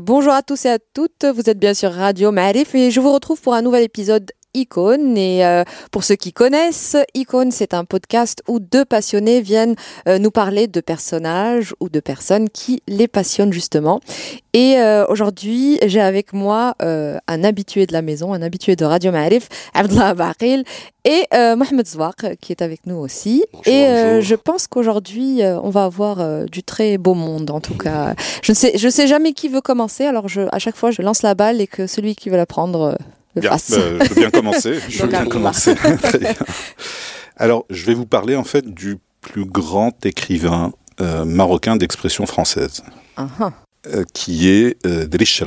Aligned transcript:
Bonjour 0.00 0.32
à 0.32 0.44
tous 0.44 0.64
et 0.64 0.68
à 0.68 0.78
toutes, 0.78 1.24
vous 1.24 1.50
êtes 1.50 1.58
bien 1.58 1.74
sur 1.74 1.92
Radio 1.92 2.30
Marif 2.30 2.72
et 2.76 2.92
je 2.92 3.00
vous 3.00 3.12
retrouve 3.12 3.40
pour 3.40 3.54
un 3.54 3.62
nouvel 3.62 3.82
épisode 3.82 4.30
Icône. 4.58 5.16
Et 5.16 5.44
euh, 5.44 5.64
pour 5.90 6.04
ceux 6.04 6.16
qui 6.16 6.32
connaissent, 6.32 6.96
Icône, 7.14 7.50
c'est 7.50 7.74
un 7.74 7.84
podcast 7.84 8.42
où 8.48 8.58
deux 8.58 8.84
passionnés 8.84 9.40
viennent 9.40 9.76
euh, 10.08 10.18
nous 10.18 10.30
parler 10.30 10.66
de 10.66 10.80
personnages 10.80 11.74
ou 11.80 11.88
de 11.88 12.00
personnes 12.00 12.48
qui 12.50 12.82
les 12.88 13.08
passionnent 13.08 13.52
justement. 13.52 14.00
Et 14.52 14.78
euh, 14.78 15.06
aujourd'hui, 15.08 15.78
j'ai 15.86 16.00
avec 16.00 16.32
moi 16.32 16.74
un 16.80 17.44
habitué 17.44 17.86
de 17.86 17.92
la 17.92 18.02
maison, 18.02 18.32
un 18.32 18.42
habitué 18.42 18.74
de 18.76 18.84
Radio 18.84 19.12
Ma'arif, 19.12 19.48
Abdullah 19.74 20.14
Baqil, 20.14 20.64
et 21.04 21.24
Mohamed 21.32 21.86
Zouak, 21.86 22.38
qui 22.40 22.52
est 22.52 22.62
avec 22.62 22.86
nous 22.86 22.96
aussi. 22.96 23.44
et 23.66 23.86
je 24.20 24.34
pense 24.34 24.66
qu'aujourd'hui, 24.66 25.42
on 25.42 25.70
va 25.70 25.84
avoir 25.84 26.46
du 26.48 26.62
très 26.62 26.98
beau 26.98 27.14
monde, 27.14 27.50
en 27.50 27.60
tout 27.60 27.76
cas. 27.76 28.14
Je 28.42 28.52
ne 28.52 28.54
sais, 28.54 28.72
je 28.76 28.88
sais 28.88 29.06
jamais 29.06 29.32
qui 29.32 29.48
veut 29.48 29.60
commencer, 29.60 30.04
alors 30.04 30.28
je, 30.28 30.42
à 30.50 30.58
chaque 30.58 30.76
fois, 30.76 30.90
je 30.90 31.02
lance 31.02 31.22
la 31.22 31.34
balle 31.34 31.60
et 31.60 31.66
que 31.66 31.86
celui 31.86 32.16
qui 32.16 32.30
veut 32.30 32.36
la 32.36 32.46
prendre 32.46 32.96
Bien, 33.40 33.50
bah, 33.50 33.56
je 33.68 34.08
veux 34.08 34.14
bien 34.14 34.30
commencer. 34.30 34.78
Je 34.88 35.02
veux 35.02 35.08
bien 35.08 35.26
commencer. 35.26 35.74
Alors, 37.36 37.64
je 37.70 37.86
vais 37.86 37.94
vous 37.94 38.06
parler 38.06 38.34
en 38.34 38.44
fait 38.44 38.66
du 38.74 38.98
plus 39.20 39.44
grand 39.44 40.04
écrivain 40.04 40.72
euh, 41.00 41.24
marocain 41.24 41.76
d'expression 41.76 42.26
française, 42.26 42.82
uh-huh. 43.16 43.52
euh, 43.86 44.04
qui 44.12 44.48
est 44.48 44.84
euh, 44.86 45.06
Driss 45.06 45.42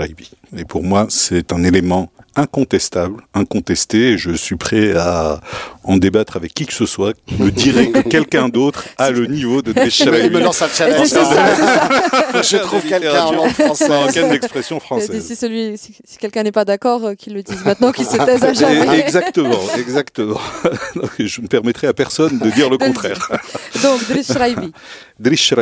Et 0.55 0.63
pour 0.63 0.83
moi, 0.83 1.07
c'est 1.09 1.51
un 1.51 1.63
élément 1.63 2.09
incontestable, 2.35 3.23
incontesté, 3.33 4.11
et 4.11 4.17
je 4.17 4.31
suis 4.31 4.55
prêt 4.55 4.95
à 4.95 5.41
en 5.83 5.97
débattre 5.97 6.38
avec 6.38 6.53
qui 6.53 6.65
que 6.65 6.73
ce 6.73 6.85
soit, 6.85 7.15
me 7.39 7.49
dirait 7.49 7.88
que 7.88 7.99
quelqu'un 8.09 8.49
d'autre 8.49 8.85
a 8.97 9.11
le 9.11 9.25
niveau 9.25 9.61
de 9.61 9.71
Deschalaï. 9.73 10.27
Il 10.27 10.31
me 10.31 10.39
lance 10.39 10.61
un 10.61 10.69
challenge. 10.69 11.07
Ça, 11.07 11.25
ça. 11.25 12.41
je 12.41 12.57
trouve 12.57 12.81
quelqu'un 12.83 13.25
en 13.25 13.49
français. 13.49 13.89
Marocaine 13.89 14.29
d'expression 14.29 14.79
française. 14.79 15.25
Si, 15.25 15.35
celui, 15.35 15.77
si, 15.77 15.93
quelqu'un 16.19 16.43
n'est 16.43 16.51
pas 16.51 16.65
d'accord, 16.65 17.05
euh, 17.05 17.13
qu'il 17.15 17.33
le 17.33 17.43
dise 17.43 17.63
maintenant, 17.65 17.91
qu'il 17.91 18.05
se 18.05 18.17
taise 18.17 18.43
à 18.43 18.53
jamais. 18.53 18.99
Exactement, 18.99 19.59
exactement. 19.77 20.39
Donc, 20.95 21.11
je 21.19 21.41
ne 21.41 21.47
permettrai 21.47 21.88
à 21.88 21.93
personne 21.93 22.38
de 22.38 22.49
dire 22.51 22.69
le 22.69 22.77
contraire. 22.77 23.29
Donc, 23.81 24.07
Driss 24.07 24.31
Driss 25.22 25.53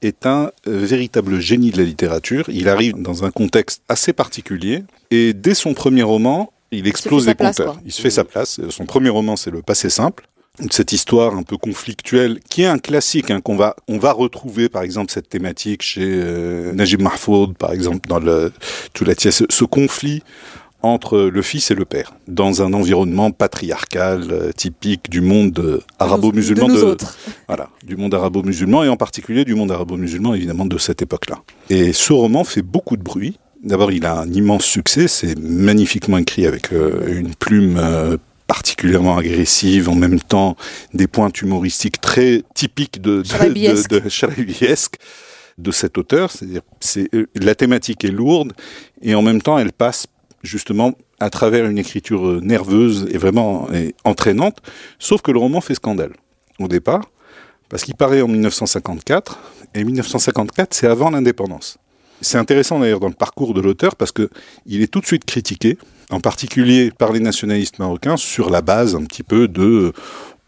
est 0.00 0.24
un 0.24 0.50
euh, 0.66 0.78
véritable 0.78 1.38
génie 1.38 1.70
de 1.70 1.76
la 1.76 1.84
littérature. 1.84 2.46
Il 2.48 2.68
arrive 2.70 2.94
dans 2.96 3.24
un 3.24 3.30
contexte 3.30 3.82
assez 3.88 4.14
particulier, 4.14 4.84
et 5.10 5.34
dès 5.34 5.52
son 5.52 5.74
premier 5.74 6.02
roman, 6.02 6.50
il 6.70 6.88
explose 6.88 7.26
les 7.26 7.34
compteurs. 7.34 7.78
Il 7.84 7.92
se 7.92 8.00
fait 8.00 8.10
sa 8.10 8.24
place. 8.24 8.58
Son 8.70 8.86
premier 8.86 9.10
roman, 9.10 9.36
c'est 9.36 9.50
Le 9.50 9.60
Passé 9.60 9.90
simple. 9.90 10.26
Cette 10.70 10.92
histoire 10.92 11.34
un 11.34 11.42
peu 11.42 11.58
conflictuelle, 11.58 12.40
qui 12.48 12.62
est 12.62 12.66
un 12.66 12.78
classique, 12.78 13.30
hein, 13.30 13.40
qu'on 13.42 13.56
va, 13.56 13.76
on 13.88 13.98
va 13.98 14.12
retrouver 14.12 14.68
par 14.68 14.82
exemple 14.82 15.10
cette 15.10 15.28
thématique 15.28 15.82
chez 15.82 16.04
euh, 16.04 16.72
Najib 16.72 17.00
Mahfoud, 17.00 17.56
par 17.56 17.72
exemple 17.72 18.08
dans 18.08 18.18
le 18.18 18.52
ce, 18.94 19.44
ce 19.48 19.64
conflit 19.64 20.22
entre 20.82 21.18
le 21.18 21.42
fils 21.42 21.70
et 21.70 21.74
le 21.74 21.84
père, 21.84 22.14
dans 22.28 22.62
un 22.62 22.72
environnement 22.72 23.30
patriarcal 23.30 24.28
euh, 24.30 24.52
typique 24.52 25.08
du 25.10 25.20
monde 25.20 25.80
arabo-musulman 25.98 26.68
de, 26.68 26.96
voilà, 27.46 27.68
du 27.84 27.96
monde 27.96 28.14
arabo-musulman 28.14 28.84
et 28.84 28.88
en 28.88 28.96
particulier 28.96 29.44
du 29.44 29.54
monde 29.54 29.70
arabo-musulman 29.70 30.34
évidemment 30.34 30.66
de 30.66 30.78
cette 30.78 31.02
époque-là. 31.02 31.38
Et 31.70 31.92
ce 31.92 32.12
roman 32.12 32.44
fait 32.44 32.62
beaucoup 32.62 32.96
de 32.96 33.02
bruit 33.02 33.38
D'abord, 33.62 33.92
il 33.92 34.04
a 34.06 34.18
un 34.18 34.32
immense 34.32 34.64
succès. 34.64 35.06
C'est 35.06 35.38
magnifiquement 35.38 36.18
écrit 36.18 36.46
avec 36.46 36.72
euh, 36.72 37.16
une 37.16 37.32
plume 37.34 37.76
euh, 37.78 38.16
particulièrement 38.48 39.16
agressive, 39.16 39.88
en 39.88 39.94
même 39.94 40.18
temps 40.18 40.56
des 40.94 41.06
points 41.06 41.30
humoristiques 41.40 42.00
très 42.00 42.42
typiques 42.54 43.00
de 43.00 43.22
de, 43.22 43.88
de, 43.88 44.02
de 45.58 45.70
cet 45.70 45.96
auteur. 45.96 46.30
C'est-à-dire, 46.30 46.62
c'est 46.80 47.08
la 47.36 47.54
thématique 47.54 48.04
est 48.04 48.10
lourde 48.10 48.52
et 49.00 49.14
en 49.14 49.22
même 49.22 49.40
temps, 49.40 49.58
elle 49.58 49.72
passe 49.72 50.06
justement 50.42 50.92
à 51.20 51.30
travers 51.30 51.66
une 51.66 51.78
écriture 51.78 52.42
nerveuse 52.42 53.06
et 53.10 53.18
vraiment 53.18 53.68
entraînante. 54.04 54.58
Sauf 54.98 55.22
que 55.22 55.30
le 55.30 55.38
roman 55.38 55.60
fait 55.60 55.74
scandale 55.74 56.12
au 56.58 56.68
départ 56.68 57.10
parce 57.68 57.84
qu'il 57.84 57.94
paraît 57.94 58.20
en 58.20 58.28
1954 58.28 59.38
et 59.74 59.84
1954, 59.84 60.74
c'est 60.74 60.86
avant 60.86 61.10
l'indépendance. 61.10 61.78
C'est 62.20 62.38
intéressant 62.38 62.78
d'ailleurs 62.78 63.00
dans 63.00 63.08
le 63.08 63.14
parcours 63.14 63.54
de 63.54 63.60
l'auteur 63.60 63.96
parce 63.96 64.12
que 64.12 64.28
il 64.66 64.82
est 64.82 64.86
tout 64.86 65.00
de 65.00 65.06
suite 65.06 65.24
critiqué, 65.24 65.78
en 66.10 66.20
particulier 66.20 66.92
par 66.96 67.12
les 67.12 67.20
nationalistes 67.20 67.78
marocains, 67.78 68.16
sur 68.16 68.50
la 68.50 68.62
base 68.62 68.94
un 68.94 69.04
petit 69.04 69.22
peu 69.22 69.48
de 69.48 69.92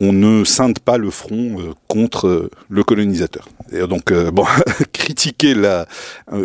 on 0.00 0.12
ne 0.12 0.44
scinde 0.44 0.78
pas 0.80 0.98
le 0.98 1.10
front 1.10 1.58
euh, 1.58 1.72
contre 1.86 2.26
euh, 2.26 2.50
le 2.68 2.82
colonisateur. 2.82 3.48
Et 3.72 3.86
donc, 3.86 4.10
euh, 4.10 4.30
bon, 4.30 4.44
critiquer 4.92 5.54
la, 5.54 5.86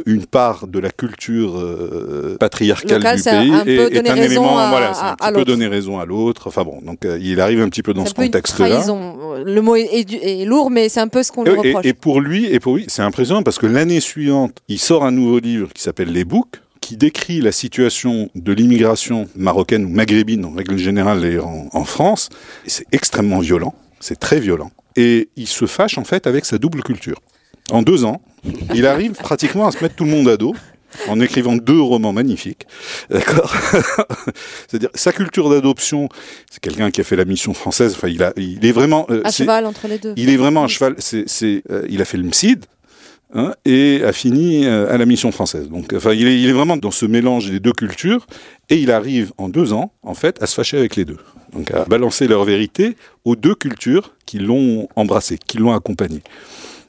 une 0.06 0.26
part 0.26 0.68
de 0.68 0.80
la 0.80 0.92
culture 0.92 1.60
patriarcale 2.40 3.02
du 3.02 3.24
pays 3.24 3.52
un 3.52 3.66
est, 3.66 4.10
un 4.10 4.16
élément, 4.16 4.70
voilà, 4.70 4.92
un 5.12 5.16
petit 5.16 5.34
peu 5.34 5.46
donner 5.46 5.68
raison 5.68 6.00
à 6.00 6.06
l'autre. 6.06 6.48
Enfin 6.48 6.64
bon, 6.64 6.80
donc 6.82 7.00
il 7.20 7.42
arrive 7.42 7.62
un 7.62 7.70
petit 7.70 7.84
peu 7.84 7.94
dans 7.94 8.06
ce 8.06 8.14
contexte-là. 8.14 8.86
Le 9.44 9.62
mot 9.62 9.76
est, 9.76 10.46
lourd, 10.46 10.70
mais 10.70 10.90
c'est 10.90 11.00
un 11.00 11.08
peu 11.08 11.24
ce 11.24 11.32
qu'on 11.32 11.44
lui 11.44 11.52
reproche. 11.52 11.86
Et, 11.86 11.90
et, 11.90 11.94
pour 11.94 12.22
lui, 12.22 12.46
et 12.46 12.60
pour 12.60 12.76
lui, 12.76 12.86
c'est 12.88 13.02
impressionnant 13.02 13.44
parce 13.44 13.58
que 13.58 13.66
l'année 13.66 14.00
suivante, 14.00 14.58
il 14.68 14.80
sort 14.80 15.04
un 15.04 15.12
nouveau 15.12 15.40
livre 15.40 15.70
qui 15.74 15.82
s'appelle 15.82 16.12
Les 16.12 16.26
Boucs 16.26 16.60
qui 16.82 16.98
décrit 16.98 17.42
la 17.42 17.52
situation 17.52 18.30
de 18.36 18.54
l'immigration 18.54 19.28
marocaine 19.36 19.86
ou 19.86 19.90
maghrébine 19.90 20.46
en 20.46 20.52
règle 20.52 20.78
générale 20.78 21.40
en, 21.42 21.70
en 21.72 21.84
France. 21.84 22.30
C'est 22.66 22.86
extrêmement 22.92 23.40
violent, 23.40 23.74
c'est 24.00 24.20
très 24.20 24.40
violent. 24.40 24.72
Et 24.96 25.30
il 25.36 25.48
se 25.48 25.66
fâche 25.66 25.98
en 25.98 26.04
fait 26.04 26.28
avec 26.28 26.46
sa 26.46 26.58
double 26.58 26.84
culture. 26.84 27.20
En 27.72 27.82
deux 27.82 28.04
ans, 28.04 28.22
il 28.74 28.88
arrive 28.88 29.14
pratiquement 29.14 29.68
à 29.68 29.72
se 29.72 29.84
mettre 29.84 29.96
tout 29.96 30.06
le 30.06 30.12
monde 30.12 30.28
à 30.28 30.38
dos 30.38 30.56
en 31.08 31.20
écrivant 31.20 31.56
deux 31.56 31.80
romans 31.80 32.14
magnifiques. 32.14 32.66
D'accord 33.10 33.54
C'est-à-dire, 34.68 34.90
sa 34.96 35.12
culture 35.12 35.50
d'adoption, 35.50 36.10
c'est 36.50 36.60
quelqu'un 36.60 36.92
qui 36.92 37.02
a 37.02 37.04
fait 37.04 37.16
la 37.16 37.26
mission 37.26 37.54
française, 37.54 37.94
enfin, 37.96 38.08
il, 38.08 38.24
a, 38.24 38.34
il 38.38 38.66
est 38.66 38.72
vraiment... 38.72 39.06
Euh, 39.10 39.22
à 39.24 39.32
cheval 39.32 39.66
entre 39.66 39.88
les 39.88 40.00
deux. 40.00 40.14
Il 40.18 40.30
est 40.30 40.38
vraiment 40.38 40.64
à 40.64 40.68
cheval, 40.68 40.96
c'est, 40.98 41.26
euh, 41.70 41.86
il 41.90 42.02
a 42.02 42.06
fait 42.06 42.18
le 42.18 42.24
MSID, 42.24 42.66
Hein, 43.32 43.54
et 43.64 44.02
a 44.04 44.12
fini 44.12 44.66
euh, 44.66 44.92
à 44.92 44.98
la 44.98 45.06
mission 45.06 45.32
française. 45.32 45.70
Donc, 45.70 45.94
enfin, 45.94 46.14
il 46.14 46.28
est, 46.28 46.42
il 46.42 46.50
est, 46.50 46.54
vraiment 46.54 46.78
dans 46.78 46.90
ce 46.90 47.06
mélange 47.06 47.52
des 47.52 47.60
deux 47.60 47.74
cultures, 47.74 48.26
et 48.70 48.78
il 48.78 48.90
arrive 48.90 49.34
en 49.38 49.50
deux 49.50 49.72
ans, 49.72 49.92
en 50.02 50.16
fait, 50.16 50.42
à 50.42 50.48
se 50.48 50.56
fâcher 50.56 50.78
avec 50.78 50.96
les 50.96 51.06
deux. 51.06 51.18
Donc, 51.54 51.70
à 51.72 51.86
balancer 51.86 52.28
leur 52.28 52.44
vérité 52.44 52.96
aux 53.26 53.36
deux 53.36 53.54
cultures 53.54 54.16
qui 54.26 54.40
l'ont 54.40 54.88
embrassé, 54.96 55.38
qui 55.38 55.60
l'ont 55.60 55.74
accompagné. 55.74 56.22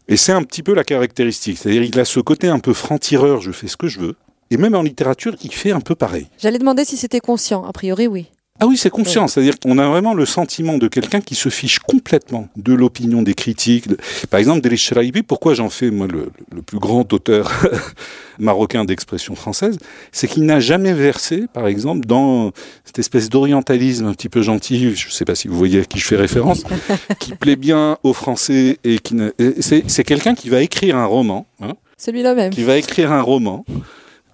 Et 0.09 0.17
c'est 0.17 0.33
un 0.33 0.43
petit 0.43 0.63
peu 0.63 0.73
la 0.73 0.83
caractéristique, 0.83 1.59
c'est-à-dire 1.59 1.83
il 1.83 2.01
a 2.01 2.07
ce 2.07 2.21
côté 2.21 2.49
un 2.49 2.59
peu 2.59 2.73
franc-tireur, 2.73 3.43
je 3.43 3.53
fais 3.53 3.69
ce 3.69 3.77
que 3.77 3.87
je 3.87 4.01
veux, 4.01 4.17
et 4.51 4.57
même 4.57 4.75
en 4.75 4.83
littérature, 4.83 5.37
il 5.45 5.53
fait 5.53 5.73
un 5.73 5.81
peu 5.81 5.95
pareil. 5.95 6.27
J'allais 6.39 6.59
demander 6.59 6.87
si 6.87 6.97
c'était 6.97 7.21
conscient, 7.21 7.65
a 7.65 7.73
priori 7.73 8.07
oui. 8.07 8.27
Ah 8.63 8.67
oui, 8.67 8.77
c'est 8.77 8.91
conscient. 8.91 9.27
C'est-à-dire 9.27 9.59
qu'on 9.59 9.79
a 9.79 9.89
vraiment 9.89 10.13
le 10.13 10.27
sentiment 10.27 10.77
de 10.77 10.87
quelqu'un 10.87 11.23
qui 11.23 11.35
se 11.35 11.49
fiche 11.49 11.79
complètement 11.79 12.49
de 12.57 12.75
l'opinion 12.75 13.23
des 13.23 13.33
critiques. 13.33 13.87
Par 14.29 14.39
exemple, 14.39 14.61
Delish 14.61 14.85
Shraibi, 14.85 15.23
pourquoi 15.23 15.55
j'en 15.55 15.71
fais, 15.71 15.91
moi, 15.91 16.07
le, 16.07 16.31
plus 16.61 16.79
grand 16.79 17.11
auteur 17.15 17.51
marocain 18.39 18.85
d'expression 18.85 19.35
française, 19.35 19.79
c'est 20.13 20.29
qu'il 20.29 20.45
n'a 20.45 20.61
jamais 20.61 20.93
versé, 20.93 21.47
par 21.55 21.69
exemple, 21.69 22.07
dans 22.07 22.53
cette 22.85 22.99
espèce 22.99 23.31
d'orientalisme 23.31 24.07
un 24.07 24.13
petit 24.13 24.29
peu 24.29 24.43
gentil, 24.43 24.95
je 24.95 25.07
ne 25.07 25.11
sais 25.11 25.25
pas 25.25 25.35
si 25.35 25.49
vous 25.49 25.57
voyez 25.57 25.81
à 25.81 25.85
qui 25.85 25.99
je 25.99 26.05
fais 26.05 26.17
référence, 26.17 26.65
qui 27.19 27.35
plaît 27.35 27.57
bien 27.57 27.97
aux 28.03 28.13
Français 28.13 28.79
et 28.85 28.99
qui 28.99 29.17
c'est 29.61 30.05
quelqu'un 30.05 30.35
qui 30.35 30.51
va 30.51 30.61
écrire 30.61 30.97
un 30.97 31.07
roman. 31.07 31.47
Hein, 31.63 31.73
Celui-là 31.97 32.35
même. 32.35 32.53
Qui 32.53 32.63
va 32.63 32.77
écrire 32.77 33.11
un 33.11 33.23
roman. 33.23 33.65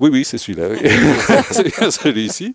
Oui, 0.01 0.11
oui, 0.13 0.25
c'est 0.25 0.37
celui-là. 0.37 0.69
c'est 1.51 1.91
celui-ci 1.91 2.55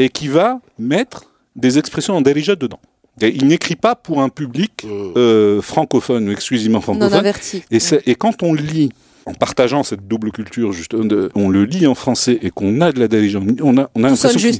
et 0.00 0.08
qui 0.08 0.28
va 0.28 0.60
mettre 0.78 1.26
des 1.56 1.78
expressions 1.78 2.16
en 2.16 2.22
dérija 2.22 2.56
dedans. 2.56 2.80
Il 3.20 3.46
n'écrit 3.46 3.76
pas 3.76 3.94
pour 3.94 4.22
un 4.22 4.30
public 4.30 4.86
euh. 4.86 5.12
Euh, 5.16 5.62
francophone 5.62 6.28
ou 6.28 6.32
exclusivement 6.32 6.80
francophone. 6.80 7.32
Et, 7.70 7.78
et, 8.06 8.14
quand 8.14 8.42
on 8.42 8.54
lit, 8.54 8.88
en 9.26 9.34
partageant 9.34 9.82
cette 9.82 10.08
double 10.08 10.32
culture, 10.32 10.72
juste, 10.72 10.94
on 11.34 11.48
le 11.50 11.64
lit 11.64 11.86
en 11.86 11.94
français 11.94 12.38
et 12.40 12.48
qu'on 12.50 12.80
a 12.80 12.92
de 12.92 12.98
la 12.98 13.08
dérija, 13.08 13.40
on 13.62 13.76
a, 13.76 13.90
on 13.94 14.04
a 14.04 14.08
l'impression 14.08 14.50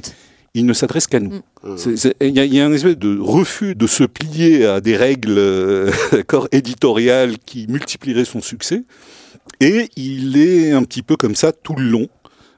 qu'il 0.53 0.65
ne 0.67 0.73
s'adresse 0.73 1.07
qu'à 1.07 1.19
nous. 1.19 1.41
Mm. 1.63 1.95
Il 2.21 2.53
y, 2.53 2.59
a 2.59 2.65
un 2.65 2.73
espèce 2.73 2.97
de 2.97 3.17
refus 3.19 3.73
de 3.73 3.87
se 3.87 4.03
plier 4.03 4.67
à 4.67 4.79
des 4.79 4.95
règles 4.95 5.39
euh, 5.39 5.91
éditoriales 6.51 7.39
qui 7.39 7.65
multiplieraient 7.67 8.25
son 8.25 8.41
succès. 8.41 8.83
Et 9.59 9.89
il 9.95 10.37
est 10.37 10.71
un 10.71 10.83
petit 10.83 11.01
peu 11.01 11.15
comme 11.15 11.35
ça 11.35 11.51
tout 11.51 11.73
le 11.75 11.89
long. 11.89 12.07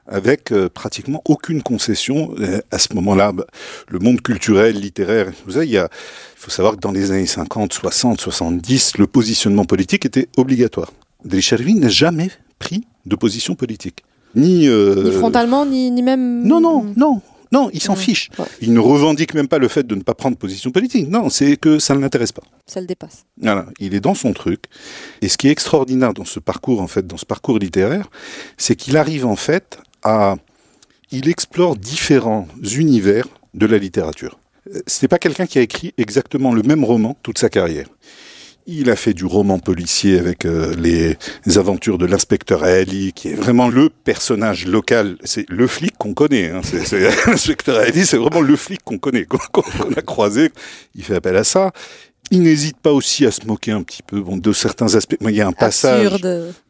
Avec 0.06 0.52
euh, 0.52 0.68
pratiquement 0.68 1.22
aucune 1.26 1.62
concession. 1.62 2.34
Euh, 2.38 2.60
à 2.70 2.78
ce 2.78 2.94
moment-là, 2.94 3.32
bah, 3.32 3.46
le 3.88 3.98
monde 3.98 4.20
culturel, 4.20 4.78
littéraire, 4.78 5.32
vous 5.46 5.52
savez, 5.52 5.66
il, 5.66 5.72
y 5.72 5.78
a, 5.78 5.84
il 5.84 6.40
faut 6.40 6.50
savoir 6.50 6.74
que 6.74 6.80
dans 6.80 6.92
les 6.92 7.10
années 7.10 7.26
50, 7.26 7.72
60, 7.72 8.20
70, 8.20 8.98
le 8.98 9.06
positionnement 9.06 9.64
politique 9.64 10.04
était 10.06 10.28
obligatoire. 10.36 10.92
Delicharvi 11.24 11.74
n'a 11.74 11.88
jamais 11.88 12.30
pris 12.58 12.84
de 13.06 13.16
position 13.16 13.54
politique. 13.54 14.04
Ni, 14.34 14.68
euh, 14.68 15.04
Ni 15.04 15.12
frontalement, 15.12 15.64
ni, 15.64 15.90
ni 15.90 16.02
même. 16.02 16.42
Non, 16.46 16.60
non, 16.60 16.92
non. 16.96 17.20
Non, 17.52 17.70
il 17.72 17.80
s'en 17.80 17.94
fiche. 17.94 18.30
Ouais. 18.36 18.46
Il 18.60 18.72
ne 18.72 18.80
revendique 18.80 19.32
même 19.32 19.46
pas 19.46 19.58
le 19.58 19.68
fait 19.68 19.86
de 19.86 19.94
ne 19.94 20.02
pas 20.02 20.14
prendre 20.14 20.36
position 20.36 20.72
politique. 20.72 21.08
Non, 21.08 21.28
c'est 21.30 21.56
que 21.56 21.78
ça 21.78 21.94
ne 21.94 22.00
l'intéresse 22.00 22.32
pas. 22.32 22.42
Ça 22.66 22.80
le 22.80 22.86
dépasse. 22.88 23.26
Voilà, 23.40 23.66
il 23.78 23.94
est 23.94 24.00
dans 24.00 24.16
son 24.16 24.32
truc. 24.32 24.64
Et 25.22 25.28
ce 25.28 25.38
qui 25.38 25.46
est 25.46 25.52
extraordinaire 25.52 26.14
dans 26.14 26.24
ce 26.24 26.40
parcours, 26.40 26.80
en 26.80 26.88
fait, 26.88 27.06
dans 27.06 27.16
ce 27.16 27.24
parcours 27.24 27.60
littéraire, 27.60 28.10
c'est 28.56 28.74
qu'il 28.74 28.96
arrive 28.96 29.24
en 29.24 29.36
fait 29.36 29.78
il 31.10 31.28
explore 31.28 31.76
différents 31.76 32.48
univers 32.62 33.26
de 33.54 33.66
la 33.66 33.78
littérature. 33.78 34.38
Euh, 34.72 34.80
C'est 34.86 35.08
pas 35.08 35.18
quelqu'un 35.18 35.46
qui 35.46 35.58
a 35.58 35.62
écrit 35.62 35.94
exactement 35.98 36.52
le 36.52 36.62
même 36.62 36.84
roman 36.84 37.16
toute 37.22 37.38
sa 37.38 37.48
carrière. 37.48 37.86
Il 38.66 38.88
a 38.88 38.96
fait 38.96 39.12
du 39.12 39.26
roman 39.26 39.58
policier 39.58 40.18
avec 40.18 40.46
euh, 40.46 40.74
les, 40.76 41.18
aventures 41.58 41.98
de 41.98 42.06
l'inspecteur 42.06 42.64
Ali, 42.64 43.12
qui 43.12 43.28
est 43.28 43.34
vraiment 43.34 43.68
le 43.68 43.90
personnage 43.90 44.66
local. 44.66 45.18
C'est 45.22 45.44
le 45.50 45.66
flic 45.66 45.98
qu'on 45.98 46.14
connaît. 46.14 46.50
Hein. 46.50 46.62
L'inspecteur 47.26 47.78
Ali, 47.78 48.06
c'est 48.06 48.16
vraiment 48.16 48.40
le 48.40 48.56
flic 48.56 48.80
qu'on 48.82 48.98
connaît, 48.98 49.24
qu'on, 49.26 49.38
qu'on 49.60 49.92
a 49.92 50.02
croisé. 50.02 50.50
Il 50.94 51.04
fait 51.04 51.14
appel 51.14 51.36
à 51.36 51.44
ça. 51.44 51.72
Il 52.30 52.42
n'hésite 52.42 52.78
pas 52.78 52.92
aussi 52.92 53.26
à 53.26 53.30
se 53.30 53.46
moquer 53.46 53.70
un 53.72 53.82
petit 53.82 54.02
peu 54.02 54.20
bon, 54.20 54.36
de 54.36 54.52
certains 54.52 54.94
aspects. 54.94 55.16
Il 55.20 55.30
y 55.30 55.40
a 55.40 55.46
un 55.46 55.52
passage 55.52 56.10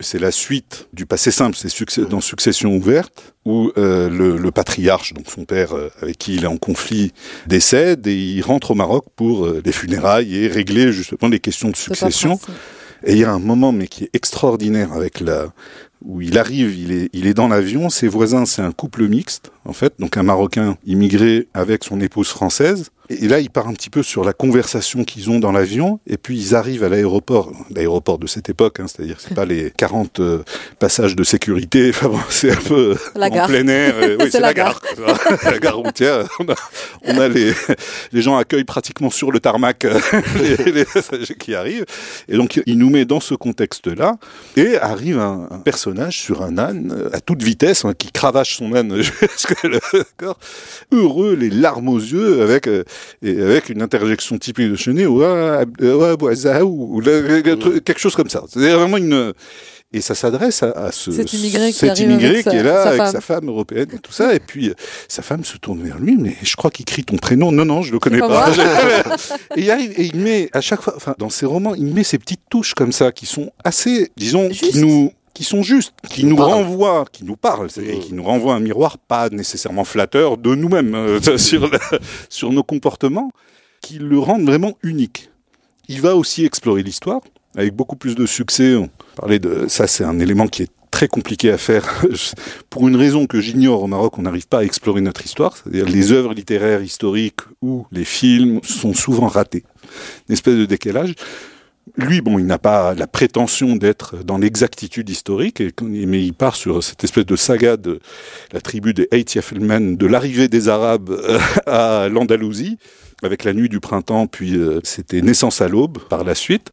c'est 0.01 0.19
la 0.19 0.31
suite 0.33 0.89
du 0.93 1.07
passé 1.07 1.31
simple, 1.31 1.57
c'est 1.57 1.69
succès- 1.69 2.07
dans 2.07 2.21
Succession 2.21 2.75
ouverte, 2.75 3.35
où 3.45 3.71
euh, 3.79 4.11
le, 4.11 4.37
le 4.37 4.51
patriarche, 4.51 5.13
donc 5.15 5.27
son 5.31 5.45
père 5.45 5.75
euh, 5.77 5.91
avec 6.03 6.19
qui 6.19 6.35
il 6.35 6.45
est 6.45 6.49
en 6.49 6.57
conflit, 6.57 7.13
décède 7.47 8.07
et 8.07 8.17
il 8.17 8.43
rentre 8.43 8.73
au 8.73 8.75
Maroc 8.75 9.05
pour 9.17 9.47
euh, 9.47 9.63
les 9.65 9.73
funérailles 9.73 10.37
et 10.37 10.49
régler 10.49 10.93
justement 10.93 11.29
les 11.31 11.41
questions 11.41 11.71
de 11.71 11.77
succession. 11.77 12.39
Et 13.07 13.13
il 13.13 13.19
y 13.19 13.25
a 13.25 13.31
un 13.31 13.39
moment, 13.39 13.71
mais 13.71 13.87
qui 13.87 14.05
est 14.05 14.11
extraordinaire, 14.15 14.93
avec 14.93 15.21
la 15.21 15.53
où 16.05 16.21
il 16.21 16.37
arrive, 16.39 16.79
il 16.79 16.93
est, 16.93 17.09
il 17.15 17.27
est 17.27 17.33
dans 17.33 17.49
l'avion, 17.49 17.89
ses 17.89 18.09
voisins, 18.09 18.45
c'est 18.45 18.61
un 18.61 18.73
couple 18.73 19.09
mixte, 19.09 19.51
en 19.65 19.73
fait, 19.73 19.95
donc 19.99 20.19
un 20.19 20.23
Marocain 20.23 20.77
immigré 20.85 21.49
avec 21.55 21.83
son 21.85 21.99
épouse 22.01 22.29
française. 22.29 22.91
Et 23.11 23.29
là, 23.29 23.39
il 23.41 23.51
part 23.51 23.69
un 23.69 23.73
petit 23.75 23.91
peu 23.91 24.03
sur 24.03 24.25
la 24.25 24.33
conversation 24.33 25.05
qu'ils 25.05 25.31
ont 25.31 25.39
dans 25.39 25.53
l'avion, 25.53 26.01
et 26.07 26.17
puis 26.17 26.39
ils 26.39 26.55
arrivent 26.55 26.85
à 26.85 26.89
l'aéroport, 26.89 27.53
l'aéroport 27.71 28.19
de 28.19 28.27
cette 28.27 28.49
époque, 28.49 28.81
hein, 28.81 28.87
c'est-à-dire 28.89 29.19
c'est 29.21 29.35
pas 29.35 29.45
les 29.45 29.71
40 29.77 30.21
euh, 30.21 30.43
passages 30.79 31.15
de 31.17 31.23
sécurité, 31.25 31.89
enfin 31.95 32.09
bon, 32.09 32.21
c'est 32.31 32.51
un 32.53 32.57
peu 32.57 32.97
La 33.15 33.27
en 33.27 33.31
gare. 33.31 33.49
plein 33.49 33.67
air. 33.69 33.95
oui, 34.01 34.17
C'est 34.21 34.31
c'est 34.31 34.41
la 34.41 34.49
la 34.49 34.55
gare. 34.55 34.81
la 35.45 35.59
gare 35.59 35.77
routière. 35.77 36.27
On 36.41 36.49
a, 36.49 36.55
on 37.05 37.19
a 37.19 37.29
les, 37.29 37.53
les 38.13 38.23
gens 38.23 38.37
accueillent 38.37 38.65
pratiquement 38.65 39.11
sur 39.11 39.31
le 39.31 39.41
tarmac 39.41 39.85
euh, 39.85 40.01
les, 40.41 40.73
les 40.73 40.85
passagers 40.85 41.35
qui 41.35 41.55
arrivent. 41.55 41.85
Et 42.29 42.37
donc, 42.37 42.61
il 42.67 42.79
nous 42.79 42.91
met 42.91 43.05
dans 43.05 43.21
ce 43.21 43.35
contexte-là. 43.35 44.17
Et 44.57 44.79
arrive 44.79 45.19
un, 45.19 45.49
un 45.51 45.59
personnage 45.59 46.19
sur 46.21 46.43
un 46.43 46.59
âne 46.59 46.93
euh, 46.97 47.11
à 47.13 47.21
toute 47.21 47.43
vitesse, 47.43 47.85
hein, 47.85 47.93
qui 47.97 48.11
cravache 48.13 48.57
son 48.57 48.75
âne 48.75 48.97
jusqu'à 49.03 49.69
le 49.69 49.81
corps. 50.17 50.39
Heureux, 50.93 51.35
les 51.35 51.51
larmes 51.51 51.89
aux 51.89 51.99
yeux, 51.99 52.43
avec, 52.43 52.67
euh, 52.67 52.85
et 53.23 53.41
avec 53.41 53.69
une 53.69 53.83
interjection 53.83 54.39
typique 54.39 54.71
de 54.71 54.77
Chenet, 54.77 55.07
ou 55.07 55.21
quelque 57.85 57.99
chose 58.01 58.15
comme 58.17 58.29
ça. 58.29 58.43
C'est 58.49 58.71
vraiment 58.73 58.97
une. 58.97 59.33
Et 59.93 60.01
ça 60.01 60.17
s'adresse 60.17 60.65
à, 60.65 60.71
à 60.73 60.91
ce, 60.91 61.13
Cet 61.13 61.33
immigré 61.35 61.69
qui 61.71 61.79
cet 61.79 62.01
immigré 62.01 62.27
avec 62.31 62.43
sa- 62.45 62.51
qui 62.51 62.57
est 62.57 62.63
là 62.65 62.83
sa 62.83 62.89
avec 62.91 63.07
sa 63.13 63.21
femme 63.21 63.47
européenne 63.47 63.87
et 63.95 63.99
tout 64.01 64.11
ça. 64.11 64.35
Et 64.35 64.41
puis 64.41 64.71
euh, 64.71 64.75
sa 65.07 65.23
femme 65.23 65.45
se 65.45 65.57
tourne 65.57 65.81
vers 65.85 66.01
lui, 66.01 66.17
mais 66.19 66.35
je 66.43 66.57
crois 66.57 66.73
qu'il 66.73 66.85
crie 66.85 67.05
ton 67.05 67.17
prénom. 67.17 67.53
Non, 67.53 67.65
non, 67.65 67.83
je 67.83 67.93
le 67.93 68.01
connais 68.01 68.19
pas 68.19 68.51
pas. 68.51 68.51
et 69.57 69.61
il 69.61 69.71
arrive 69.71 69.93
et 69.97 70.07
il 70.07 70.17
met 70.17 70.49
à 70.53 70.61
chaque 70.61 70.81
fois, 70.83 70.95
enfin 70.97 71.15
dans 71.19 71.31
ses 71.31 71.47
romans, 71.47 71.77
il 71.77 71.95
met 71.95 72.03
ces 72.03 72.19
petites 72.19 72.41
touches 72.51 72.75
comme 72.75 72.91
ça 72.91 73.13
qui 73.13 73.25
sont 73.27 73.53
assez, 73.63 74.11
disons, 74.17 74.49
Juste. 74.49 74.65
qui 74.73 74.79
nous 74.81 75.13
qui 75.35 75.45
sont 75.45 75.63
justes, 75.63 75.93
qui 76.09 76.25
nous 76.25 76.37
renvoient, 76.37 77.05
qui 77.13 77.25
nous 77.25 77.37
parlent, 77.37 77.69
et 77.83 77.99
qui 77.99 78.15
nous 78.15 78.23
renvoient 78.23 78.55
un 78.55 78.61
miroir 78.61 78.99
pas 78.99 79.29
nécessairement 79.31 79.85
flatteur 79.85 80.39
de 80.39 80.55
nous-mêmes 80.55 80.95
euh, 80.95 81.21
sur, 81.39 81.69
la- 81.69 81.79
sur 82.29 82.53
nos 82.53 82.63
comportements, 82.63 83.31
qui 83.81 83.99
le 83.99 84.19
rendent 84.19 84.47
vraiment 84.47 84.75
unique. 84.83 85.31
Il 85.89 86.01
va 86.01 86.17
aussi 86.17 86.45
explorer 86.45 86.83
l'histoire 86.83 87.21
avec 87.57 87.75
beaucoup 87.75 87.97
plus 87.97 88.15
de 88.15 88.27
succès. 88.27 88.75
On 88.77 88.89
parlait 89.17 89.39
de 89.39 89.67
ça, 89.69 89.87
c'est 89.87 90.05
un 90.05 90.19
élément 90.21 90.47
qui 90.47 90.63
est 90.63 90.71
très 90.91 91.09
compliqué 91.09 91.51
à 91.51 91.59
faire 91.59 92.03
pour 92.71 92.87
une 92.89 92.95
raison 92.97 93.27
que 93.27 93.41
j'ignore 93.41 93.83
au 93.83 93.87
Maroc. 93.89 94.17
On 94.19 94.23
n'arrive 94.23 94.47
pas 94.47 94.61
à 94.61 94.63
explorer 94.65 95.01
notre 95.01 95.25
histoire, 95.27 95.57
c'est-à-dire 95.57 95.87
les 95.87 96.13
œuvres 96.13 96.33
littéraires 96.33 96.83
historiques 96.83 97.41
ou 97.61 97.85
les 97.91 98.05
films 98.05 98.61
sont 98.63 98.95
souvent 98.95 99.27
ratés, 99.27 99.65
une 100.29 100.33
espèce 100.35 100.55
de 100.55 100.65
décalage. 100.65 101.15
Lui, 101.97 102.21
bon, 102.21 102.41
il 102.41 102.47
n'a 102.47 102.59
pas 102.59 102.95
la 102.95 103.07
prétention 103.07 103.77
d'être 103.77 104.25
dans 104.25 104.39
l'exactitude 104.39 105.09
historique, 105.09 105.63
mais 105.81 106.25
il 106.25 106.35
part 106.35 106.57
sur 106.57 106.83
cette 106.83 107.05
espèce 107.05 107.25
de 107.25 107.37
saga 107.37 107.77
de 107.77 108.01
la 108.53 108.61
tribu 108.61 108.95
des 108.95 109.07
Eight 109.13 109.35
Yafelmen, 109.37 109.97
de 109.97 110.07
l'arrivée 110.07 110.49
des 110.49 110.69
Arabes 110.69 111.11
euh, 111.11 111.39
à 111.67 112.09
l'Andalousie, 112.09 112.79
avec 113.23 113.45
la 113.45 113.53
nuit 113.53 113.69
du 113.69 113.79
printemps, 113.79 114.27
puis 114.27 114.57
euh, 114.57 114.81
c'était 114.83 115.23
Naissance 115.23 115.61
à 115.61 115.69
l'aube 115.69 115.99
par 116.09 116.25
la 116.25 116.35
suite, 116.35 116.73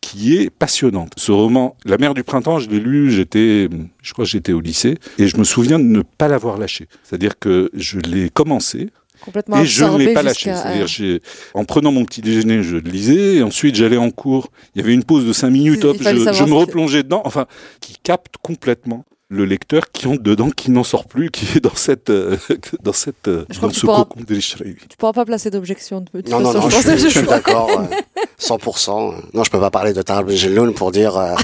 qui 0.00 0.36
est 0.36 0.50
passionnante. 0.50 1.14
Ce 1.16 1.32
roman, 1.32 1.76
La 1.84 1.98
mer 1.98 2.14
du 2.14 2.22
printemps, 2.22 2.60
je 2.60 2.70
l'ai 2.70 2.78
lu, 2.78 3.10
j'étais, 3.10 3.68
je 4.00 4.12
crois 4.12 4.24
que 4.24 4.30
j'étais 4.30 4.52
au 4.52 4.60
lycée, 4.60 4.96
et 5.18 5.26
je 5.26 5.36
me 5.38 5.44
souviens 5.44 5.80
de 5.80 5.84
ne 5.84 6.02
pas 6.02 6.28
l'avoir 6.28 6.56
lâché. 6.56 6.86
C'est-à-dire 7.02 7.40
que 7.40 7.70
je 7.74 7.98
l'ai 7.98 8.30
commencé, 8.30 8.90
Complètement 9.26 9.60
et 9.60 9.66
je 9.66 9.84
ne 9.84 9.98
l'ai 9.98 10.14
pas 10.14 10.22
lâché. 10.22 10.54
C'est-à-dire, 10.54 11.20
en 11.54 11.64
prenant 11.64 11.90
mon 11.90 12.04
petit 12.04 12.22
déjeuner, 12.22 12.62
je 12.62 12.76
le 12.76 12.88
lisais, 12.88 13.34
et 13.36 13.42
ensuite 13.42 13.74
j'allais 13.74 13.96
en 13.96 14.10
cours. 14.10 14.50
Il 14.74 14.80
y 14.80 14.84
avait 14.84 14.94
une 14.94 15.02
pause 15.02 15.26
de 15.26 15.32
cinq 15.32 15.50
minutes, 15.50 15.80
Il 15.82 15.86
hop, 15.86 15.96
je, 16.00 16.44
me 16.44 16.54
replongeais 16.54 17.02
dedans. 17.02 17.22
Enfin, 17.24 17.46
qui 17.80 17.96
capte 18.02 18.36
complètement 18.40 19.04
le 19.28 19.44
lecteur 19.44 19.90
qui 19.92 20.06
entre 20.06 20.22
dedans, 20.22 20.50
qui 20.50 20.70
n'en 20.70 20.84
sort 20.84 21.06
plus, 21.06 21.30
qui 21.30 21.46
est 21.56 21.60
dans 21.60 21.74
cette, 21.74 22.10
euh, 22.10 22.36
dans 22.84 22.92
cette, 22.92 23.26
euh, 23.26 23.44
dans 23.60 23.70
ce 23.70 23.80
tu 23.80 23.86
pourras- 23.86 24.04
cocon 24.04 24.20
d'El-Shraïbi. 24.26 24.82
Tu 24.88 24.96
pourras 24.96 25.12
pas 25.12 25.24
placer 25.24 25.50
d'objection. 25.50 26.00
de 26.02 26.06
toute 26.20 26.28
Non, 26.30 26.38
non, 26.40 26.52
façon, 26.52 26.68
non, 26.68 26.70
je 26.70 26.96
je, 26.96 27.08
je 27.08 27.18
suis 27.18 27.26
d'accord. 27.26 27.70
euh, 27.70 27.96
100%. 28.40 29.14
Non, 29.34 29.42
je 29.42 29.50
peux 29.50 29.58
pas 29.58 29.70
parler 29.70 29.92
de 29.92 30.02
Tarab 30.02 30.30
Gelloun 30.30 30.74
pour 30.74 30.92
dire 30.92 31.16
euh, 31.16 31.34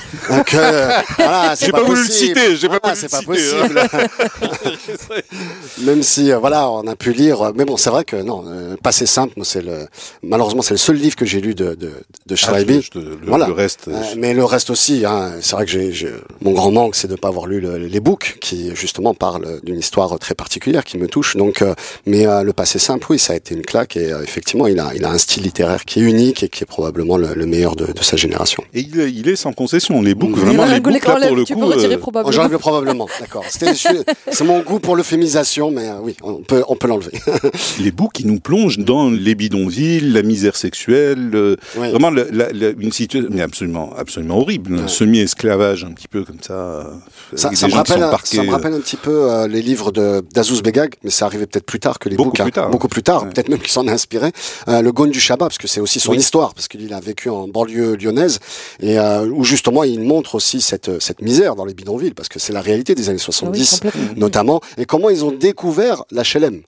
que 0.47 0.57
voilà, 1.17 1.57
c'est 1.57 1.67
J'ai 1.67 1.73
pas, 1.73 1.79
pas 1.81 1.85
voulu 1.85 2.03
le 2.03 2.07
possible. 2.07 2.39
citer, 2.39 2.57
j'ai 2.57 2.69
pas 2.69 2.79
Voilà, 2.81 2.95
voulu 2.95 3.09
c'est 3.09 3.21
le 3.21 3.27
pas 3.27 3.35
citer, 3.35 3.89
hein. 3.89 3.99
possible. 3.99 5.23
Même 5.83 6.03
si 6.03 6.31
euh, 6.33 6.39
voilà, 6.39 6.71
on 6.71 6.87
a 6.87 6.95
pu 6.97 7.13
lire, 7.13 7.53
mais 7.57 7.65
bon, 7.65 7.77
c'est 7.77 7.91
vrai 7.91 8.05
que 8.05 8.17
non, 8.17 8.45
euh, 8.47 8.77
Passé 8.83 9.07
simple, 9.07 9.35
c'est 9.45 9.63
le 9.63 9.87
malheureusement 10.23 10.63
c'est 10.63 10.75
le 10.75 10.79
seul 10.79 10.97
livre 10.97 11.17
que 11.17 11.25
j'ai 11.25 11.41
lu 11.41 11.55
de 11.55 11.75
de, 11.75 11.91
de 12.27 12.37
Ah, 12.47 12.59
le, 12.61 13.19
Voilà. 13.27 13.47
le 13.47 13.53
reste, 13.53 13.89
Euh, 13.89 13.93
mais 14.19 14.35
le 14.35 14.45
reste 14.45 14.71
aussi, 14.71 15.05
hein, 15.07 15.33
c'est 15.41 15.57
vrai 15.57 15.67
que 15.67 15.71
j'ai- 15.91 16.13
mon 16.41 16.53
grand 16.53 16.71
manque, 16.71 16.95
c'est 16.95 17.09
de 17.09 17.17
pas 17.17 17.29
avoir 17.29 17.47
lu 17.47 17.61
le- 17.61 17.72
les 17.79 18.01
books 18.01 18.39
qui 18.41 18.75
justement 18.75 19.15
parlent 19.15 19.61
d'une 19.63 19.79
histoire 19.79 20.19
très 20.19 20.35
particulière 20.35 20.85
qui 20.85 20.99
me 20.99 21.07
touche. 21.07 21.37
Donc, 21.37 21.63
euh, 21.63 21.75
mais 22.07 22.27
euh, 22.27 22.43
le 22.43 22.53
passé 22.53 22.79
simple, 22.79 23.07
oui, 23.11 23.19
ça 23.19 23.33
a 23.33 23.37
été 23.37 23.55
une 23.55 23.63
claque 23.63 23.97
et 23.97 24.13
euh, 24.13 24.23
effectivement, 24.23 24.67
il 24.67 24.79
a, 24.81 24.93
il 24.95 25.05
a 25.05 25.11
un 25.11 25.19
style 25.19 25.43
littéraire 25.43 25.85
qui 25.85 26.01
est 26.01 26.03
unique 26.03 26.43
et 26.43 26.49
qui 26.49 26.63
est 26.63 26.67
probablement 26.67 27.17
le, 27.17 27.35
le 27.35 27.47
meilleur 27.47 27.77
de, 27.77 27.87
de 27.87 28.03
sa 28.03 28.17
génération. 28.17 28.63
Et 28.75 28.81
il, 28.81 29.01
est- 29.01 29.11
il 29.13 29.29
est 29.29 29.37
sans 29.37 29.53
concession. 29.53 30.01
Les 30.03 30.15
books, 30.15 30.37
vraiment, 30.37 30.65
les 30.65 30.81
books, 30.81 31.05
là, 31.07 31.27
pour 31.29 31.37
le 31.37 31.45
tu 31.45 31.55
coup, 31.55 31.61
peux 31.61 31.67
retirer 31.67 31.95
euh, 31.95 31.97
Oh, 31.99 32.01
probablement. 32.01 32.33
J'enlève 32.33 32.59
probablement, 32.59 33.09
d'accord. 33.21 33.45
C'est 33.49 34.45
mon 34.45 34.61
goût 34.61 34.79
pour 34.81 34.97
l'euphémisation, 34.97 35.71
mais 35.71 35.89
euh, 35.89 35.95
oui, 36.03 36.17
on 36.23 36.37
peut, 36.43 36.63
on 36.69 36.77
peut 36.77 36.89
l'enlever. 36.89 37.13
les 37.81 37.91
books 37.91 38.13
qui 38.13 38.27
nous 38.27 38.41
plongent 38.41 38.79
dans 38.79 39.11
les 39.11 39.35
bidonvilles, 39.35 40.11
la 40.13 40.23
misère 40.23 40.57
sexuelle, 40.57 41.31
euh, 41.35 41.57
Oui. 41.77 41.91
vraiment 41.91 42.11
la- 42.11 42.25
la- 42.31 42.53
la- 42.53 42.71
une 42.79 42.93
situation 42.93 43.31
mais 43.33 43.43
absolument, 43.43 43.93
absolument 43.97 44.39
horrible, 44.39 44.75
un 44.75 44.83
Ouais. 44.83 44.89
semi-esclavage 44.89 45.85
un 45.85 45.93
petit 45.93 46.09
peu 46.09 46.25
comme 46.25 46.41
ça. 46.41 46.53
euh, 46.55 46.85
ça 47.63 47.67
des 47.69 47.73
me 47.73 47.77
gens 47.79 47.83
qui 47.83 47.93
rappelle, 47.93 48.03
sont 48.03 48.09
un- 48.09 48.11
parqués, 48.11 48.37
ça 48.37 48.43
me 48.43 48.51
rappelle 48.51 48.75
un 48.75 48.81
petit 48.81 48.97
peu 48.97 49.31
euh, 49.31 49.49
les 49.49 49.63
livres 49.63 49.91
de 49.93 50.23
d'Azouz 50.35 50.63
Begag, 50.63 50.95
mais 51.03 51.11
ça 51.11 51.27
arrivait 51.27 51.47
peut-être 51.47 51.65
plus 51.67 51.81
tard 51.81 51.99
que 51.99 52.09
les 52.09 52.17
Beaucoup 52.17 52.31
books, 52.31 52.41
hein. 52.41 52.45
plus 52.45 52.53
tard. 52.53 52.71
beaucoup 52.71 52.89
plus 52.89 53.03
tard, 53.03 53.23
Ouais. 53.25 53.31
peut-être 53.31 53.49
même 53.49 53.59
qu'il 53.61 53.71
s'en 53.71 53.87
a 53.89 53.93
inspiré. 53.93 54.31
Euh, 54.69 54.83
le 54.83 54.93
Gaune 54.93 55.11
du 55.11 55.21
Shabbat, 55.21 55.49
parce 55.49 55.59
que 55.59 55.67
c'est 55.69 55.81
aussi 55.81 55.99
son 56.01 56.13
Oui. 56.13 56.19
histoire, 56.19 56.53
parce 56.55 56.69
qu'il 56.69 56.93
a 56.93 57.01
vécu 57.01 57.31
en 57.31 57.49
banlieue 57.49 57.97
lyonnaise 57.97 58.39
et 58.81 58.99
euh, 58.99 59.27
où 59.27 59.45
justement 59.45 59.85
il 59.85 60.01
montre 60.01 60.35
aussi 60.35 60.61
cette 60.61 61.01
cette 61.01 61.23
misère 61.23 61.55
dans 61.57 61.65
les 61.65 61.75
bidonvilles, 61.75 62.15
parce 62.15 62.29
que 62.29 62.39
c'est 62.39 62.53
la 62.53 62.61
réalité 62.61 62.95
des 62.95 63.09
années 63.09 63.19
Ah 63.21 63.29
oui, 63.29 63.35
70 63.65 63.71
complètement. 63.81 64.03
notamment, 64.17 64.61
et 64.79 64.85
comment 64.85 65.09
ils 65.11 65.25
ont 65.25 65.33
découvert 65.33 66.05
l'HLM. 66.11 66.63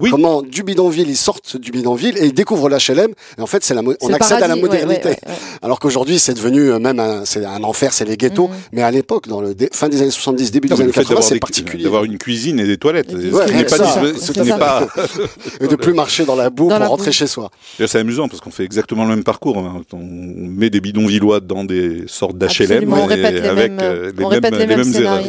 Oui. 0.00 0.10
Comment 0.10 0.42
du 0.42 0.64
bidonville, 0.64 1.08
ils 1.08 1.16
sortent 1.16 1.56
du 1.56 1.70
bidonville 1.70 2.18
et 2.18 2.26
ils 2.26 2.34
découvrent 2.34 2.68
l'HLM. 2.68 3.12
Et 3.38 3.40
en 3.40 3.46
fait, 3.46 3.62
c'est 3.62 3.74
la, 3.74 3.82
mo- 3.82 3.94
on 4.00 4.12
accède 4.12 4.42
à 4.42 4.48
la 4.48 4.56
modernité. 4.56 5.10
ouais, 5.10 5.18
ouais, 5.24 5.28
ouais. 5.28 5.34
Alors 5.62 5.78
qu'aujourd'hui, 5.78 6.18
c'est 6.18 6.34
devenu 6.34 6.70
euh, 6.72 6.78
même 6.80 6.98
un, 6.98 7.24
c'est 7.24 7.44
un 7.44 7.62
enfer, 7.62 7.92
c'est 7.92 8.04
les 8.04 8.16
ghettos. 8.16 8.48
Mhm. 8.48 8.54
Mais 8.72 8.82
à 8.82 8.90
l'époque, 8.90 9.28
dans 9.28 9.40
le 9.40 9.54
dé- 9.54 9.68
fin 9.72 9.88
des 9.88 10.02
années 10.02 10.10
70, 10.10 10.50
début 10.50 10.68
Non, 10.68 10.74
des 10.74 10.80
années 10.82 10.86
le 10.88 10.92
fait 10.92 11.00
80, 11.02 11.08
d'avoir 11.14 11.28
c'est 11.28 11.34
des- 11.34 11.40
particulier. 11.40 11.84
d'avoir 11.84 12.04
une 12.04 12.18
cuisine 12.18 12.58
et 12.58 12.64
des 12.66 12.76
toilettes, 12.76 13.10
ce 13.12 13.16
qui 13.16 13.54
n'est 13.54 13.64
pas, 13.64 13.76
ça. 13.76 14.00
dis- 14.02 14.18
ce 14.18 14.26
C'est 14.26 14.32
qui 14.32 14.40
n'est 14.40 14.48
ça. 14.48 14.58
pas, 14.58 14.88
Et 15.60 15.68
de 15.68 15.76
plus 15.76 15.92
marcher 15.94 16.24
dans 16.24 16.34
la 16.36 16.50
boue 16.50 16.64
Dans 16.68 16.74
pour 16.74 16.80
la 16.80 16.88
rentrer 16.88 17.06
boue. 17.06 17.12
chez 17.12 17.26
soi. 17.28 17.50
D'ailleurs, 17.78 17.88
c'est 17.90 17.98
amusant 18.00 18.26
parce 18.28 18.40
qu'on 18.40 18.50
fait 18.50 18.64
exactement 18.64 19.04
le 19.04 19.10
même 19.10 19.24
parcours. 19.24 19.58
hein. 19.58 19.82
On 19.92 19.98
met 19.98 20.70
des 20.70 20.80
bidonvillois 20.80 21.38
dans 21.38 21.62
des 21.64 22.04
sortes 22.08 22.36
d'HLM 22.36 22.48
Absolument, 22.48 22.96
on 23.04 23.10
et 23.10 23.14
répète 23.14 23.34
les 23.42 23.48
avec 23.48 23.70
mêmes- 23.72 23.78
euh, 23.80 24.12
on 24.20 24.26
répète 24.28 24.56
les 24.56 24.66
mêmes 24.66 24.92
erreurs. 24.92 25.22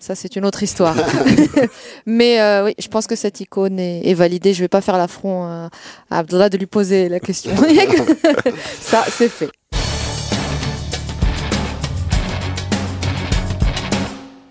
Ça, 0.00 0.14
c'est 0.14 0.36
une 0.36 0.44
autre 0.44 0.62
histoire. 0.62 0.94
Mais 2.06 2.40
euh, 2.40 2.66
oui, 2.66 2.74
je 2.78 2.88
pense 2.88 3.06
que 3.06 3.16
cette 3.16 3.40
icône 3.40 3.77
est, 3.78 4.06
est 4.08 4.14
validée. 4.14 4.52
Je 4.54 4.60
vais 4.60 4.68
pas 4.68 4.80
faire 4.80 4.96
l'affront 4.98 5.44
à, 5.44 5.70
à 6.10 6.18
Abdallah 6.18 6.48
de 6.48 6.56
lui 6.58 6.66
poser 6.66 7.08
la 7.08 7.20
question. 7.20 7.52
Ça, 8.80 9.04
c'est 9.10 9.28
fait. 9.28 9.50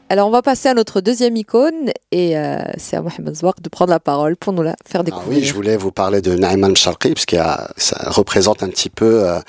Alors, 0.09 0.29
on 0.29 0.31
va 0.31 0.41
passer 0.41 0.69
à 0.69 0.73
notre 0.73 1.01
deuxième 1.01 1.35
icône 1.35 1.91
et 2.13 2.37
euh, 2.37 2.59
c'est 2.77 2.95
à 2.95 3.01
Mohamed 3.01 3.35
Zouak 3.35 3.61
de 3.61 3.67
prendre 3.67 3.91
la 3.91 3.99
parole 3.99 4.37
pour 4.37 4.53
nous 4.53 4.61
la 4.63 4.73
faire 4.85 5.01
Ah 5.01 5.03
découvrir. 5.03 5.39
oui, 5.39 5.43
je 5.43 5.53
voulais 5.53 5.75
vous 5.75 5.91
parler 5.91 6.21
de 6.21 6.33
Naïman 6.33 6.73
Sharqi, 6.77 7.13
parce 7.13 7.25
que 7.25 7.35
ça 7.75 7.97
représente 8.09 8.63
un 8.63 8.69
petit 8.69 8.89
peu, 8.89 9.27
euh, 9.27 9.39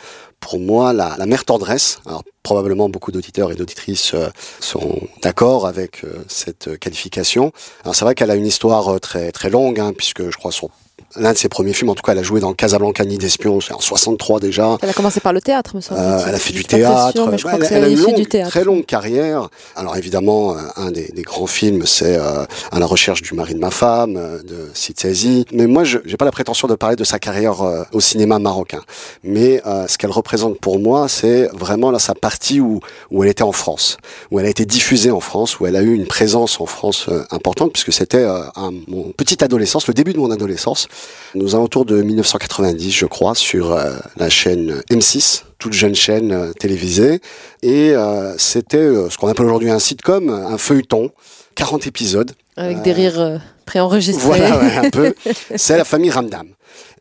pour 0.41 0.61
moi, 0.61 0.93
la, 0.93 1.27
mère 1.27 1.45
tendresse. 1.45 1.99
Alors, 2.07 2.23
probablement 2.43 2.89
beaucoup 2.89 3.13
d'auditeurs 3.13 3.53
et 3.53 3.55
d'auditrices 3.55 4.15
euh, 4.15 4.29
seront 4.61 5.01
d'accord 5.23 5.67
avec 5.67 6.05
euh, 6.05 6.25
cette 6.29 6.79
qualification. 6.79 7.53
Alors, 7.83 7.95
c'est 7.95 8.05
vrai 8.05 8.15
qu'elle 8.15 8.31
a 8.31 8.37
une 8.37 8.47
histoire 8.47 8.89
euh, 8.89 8.99
très 8.99 9.33
très 9.33 9.51
longue, 9.51 9.79
hein, 9.81 9.93
puisque 9.97 10.31
je 10.31 10.37
crois 10.37 10.53
son 10.53 10.71
l'un 11.17 11.33
de 11.33 11.39
ses 11.39 11.49
premiers 11.49 11.73
films, 11.73 11.91
en 11.91 11.95
tout 11.95 12.03
cas, 12.03 12.13
elle 12.13 12.19
a 12.19 12.23
joué 12.23 12.41
dans 12.41 12.53
Casablanca 12.53 13.05
Nid 13.05 13.19
d'espion, 13.19 13.61
c'est 13.61 13.73
en 13.73 13.81
63 13.81 14.41
déjà. 14.41 14.77
Elle 14.83 14.91
a 14.91 14.93
commencé 14.93 15.21
par 15.21 15.33
le 15.33 15.41
théâtre, 15.41 15.75
me 15.77 15.81
semble. 15.81 16.01
Euh, 16.01 16.21
elle 16.29 16.35
a 16.35 16.39
fait 16.39 16.53
du 16.53 16.65
théâtre. 16.65 17.13
crois 17.39 17.59
que 17.59 17.65
elle, 17.65 17.73
elle 17.73 17.85
a 17.85 17.89
une 17.89 18.01
longue, 18.01 18.15
du 18.17 18.27
théâtre. 18.27 18.51
très 18.51 18.65
longue 18.65 18.85
carrière. 18.85 19.49
Alors 19.77 19.97
évidemment, 19.97 20.53
euh, 20.53 20.61
un 20.77 20.91
des, 20.91 21.09
des 21.09 21.23
grands 21.23 21.47
films, 21.47 21.87
c'est 21.87 22.17
euh, 22.17 22.45
À 22.73 22.79
la 22.79 22.87
recherche 22.87 23.23
du 23.23 23.35
mari 23.35 23.55
de 23.55 23.59
ma 23.61 23.71
femme 23.71 24.17
euh, 24.17 24.43
de 24.43 24.71
Saizi. 24.75 25.45
Mais 25.53 25.67
moi, 25.67 25.85
je 25.85 25.99
n'ai 25.99 26.17
pas 26.17 26.25
la 26.25 26.31
prétention 26.33 26.69
de 26.69 26.75
parler 26.75 26.97
de 26.97 27.05
sa 27.05 27.19
carrière 27.19 27.63
euh, 27.63 27.85
au 27.93 28.01
cinéma 28.01 28.39
marocain. 28.39 28.83
Mais 29.25 29.63
ce 29.89 29.97
qu'elle 29.99 30.11
représente 30.11 30.59
pour 30.61 30.79
moi, 30.79 31.09
c'est 31.09 31.49
vraiment 31.53 31.91
là 31.91 31.99
sa 31.99 32.15
partie 32.15 32.61
où 32.61 32.81
où 33.11 33.23
elle 33.25 33.31
était 33.31 33.43
en 33.43 33.53
France, 33.53 33.97
où 34.31 34.39
elle 34.41 34.47
a 34.47 34.49
été 34.51 34.65
diffusée 34.67 35.11
en 35.11 35.21
France, 35.21 35.59
où 35.61 35.67
elle 35.67 35.77
a 35.77 35.83
eu 35.83 35.95
une 35.95 36.07
présence 36.07 36.61
en 36.61 36.67
France 36.67 37.09
importante, 37.31 37.73
puisque 37.73 37.93
c'était 37.93 38.25
un- 38.25 38.71
mon 38.89 39.13
petite 39.17 39.43
adolescence, 39.43 39.87
le 39.87 39.95
début 39.95 40.13
de 40.13 40.19
mon 40.19 40.31
adolescence, 40.31 40.88
nous 41.35 41.55
alentours 41.55 41.85
de 41.85 42.03
1990, 42.03 42.91
je 42.91 43.07
crois, 43.07 43.35
sur 43.35 43.73
euh, 43.73 43.97
la 44.17 44.29
chaîne 44.29 44.83
M6, 44.91 45.43
toute 45.59 45.73
jeune 45.73 45.95
chaîne 45.95 46.33
euh, 46.33 46.53
télévisée. 46.53 47.21
Et 47.63 47.91
euh, 47.91 48.37
c'était 48.39 48.89
ce 49.11 49.17
qu'on 49.17 49.29
appelle 49.29 49.47
aujourd'hui 49.47 49.71
un 49.71 49.79
sitcom, 49.79 50.31
un 50.31 50.59
feuilleton, 50.59 51.11
40 51.55 51.87
épisodes. 51.87 52.33
Avec 52.57 52.83
des 52.83 52.93
rires 52.93 53.41
préenregistrés. 53.67 54.25
Voilà, 54.25 54.59
ouais, 54.59 54.77
un 54.77 54.91
peu. 54.91 55.15
C'est 55.57 55.77
la 55.77 55.85
famille 55.85 56.11
Ramdam. 56.11 56.49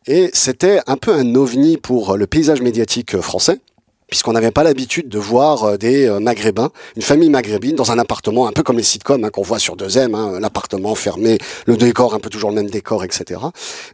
Et 0.06 0.30
c'était 0.32 0.80
un 0.86 0.96
peu 0.96 1.12
un 1.12 1.34
ovni 1.34 1.76
pour 1.76 2.16
le 2.16 2.26
paysage 2.26 2.62
médiatique 2.62 3.20
français 3.20 3.58
puisqu'on 4.08 4.32
n'avait 4.32 4.50
pas 4.50 4.64
l'habitude 4.64 5.08
de 5.08 5.18
voir 5.18 5.64
euh, 5.64 5.76
des 5.76 6.06
euh, 6.06 6.18
maghrébins, 6.18 6.70
une 6.96 7.02
famille 7.02 7.30
maghrébine 7.30 7.76
dans 7.76 7.92
un 7.92 7.98
appartement, 7.98 8.48
un 8.48 8.52
peu 8.52 8.62
comme 8.62 8.78
les 8.78 8.82
sitcoms 8.82 9.24
hein, 9.24 9.30
qu'on 9.30 9.42
voit 9.42 9.58
sur 9.58 9.76
2M, 9.76 10.14
hein, 10.14 10.40
l'appartement 10.40 10.94
fermé, 10.94 11.38
le 11.66 11.76
décor, 11.76 12.14
un 12.14 12.18
peu 12.18 12.30
toujours 12.30 12.50
le 12.50 12.56
même 12.56 12.70
décor, 12.70 13.04
etc. 13.04 13.40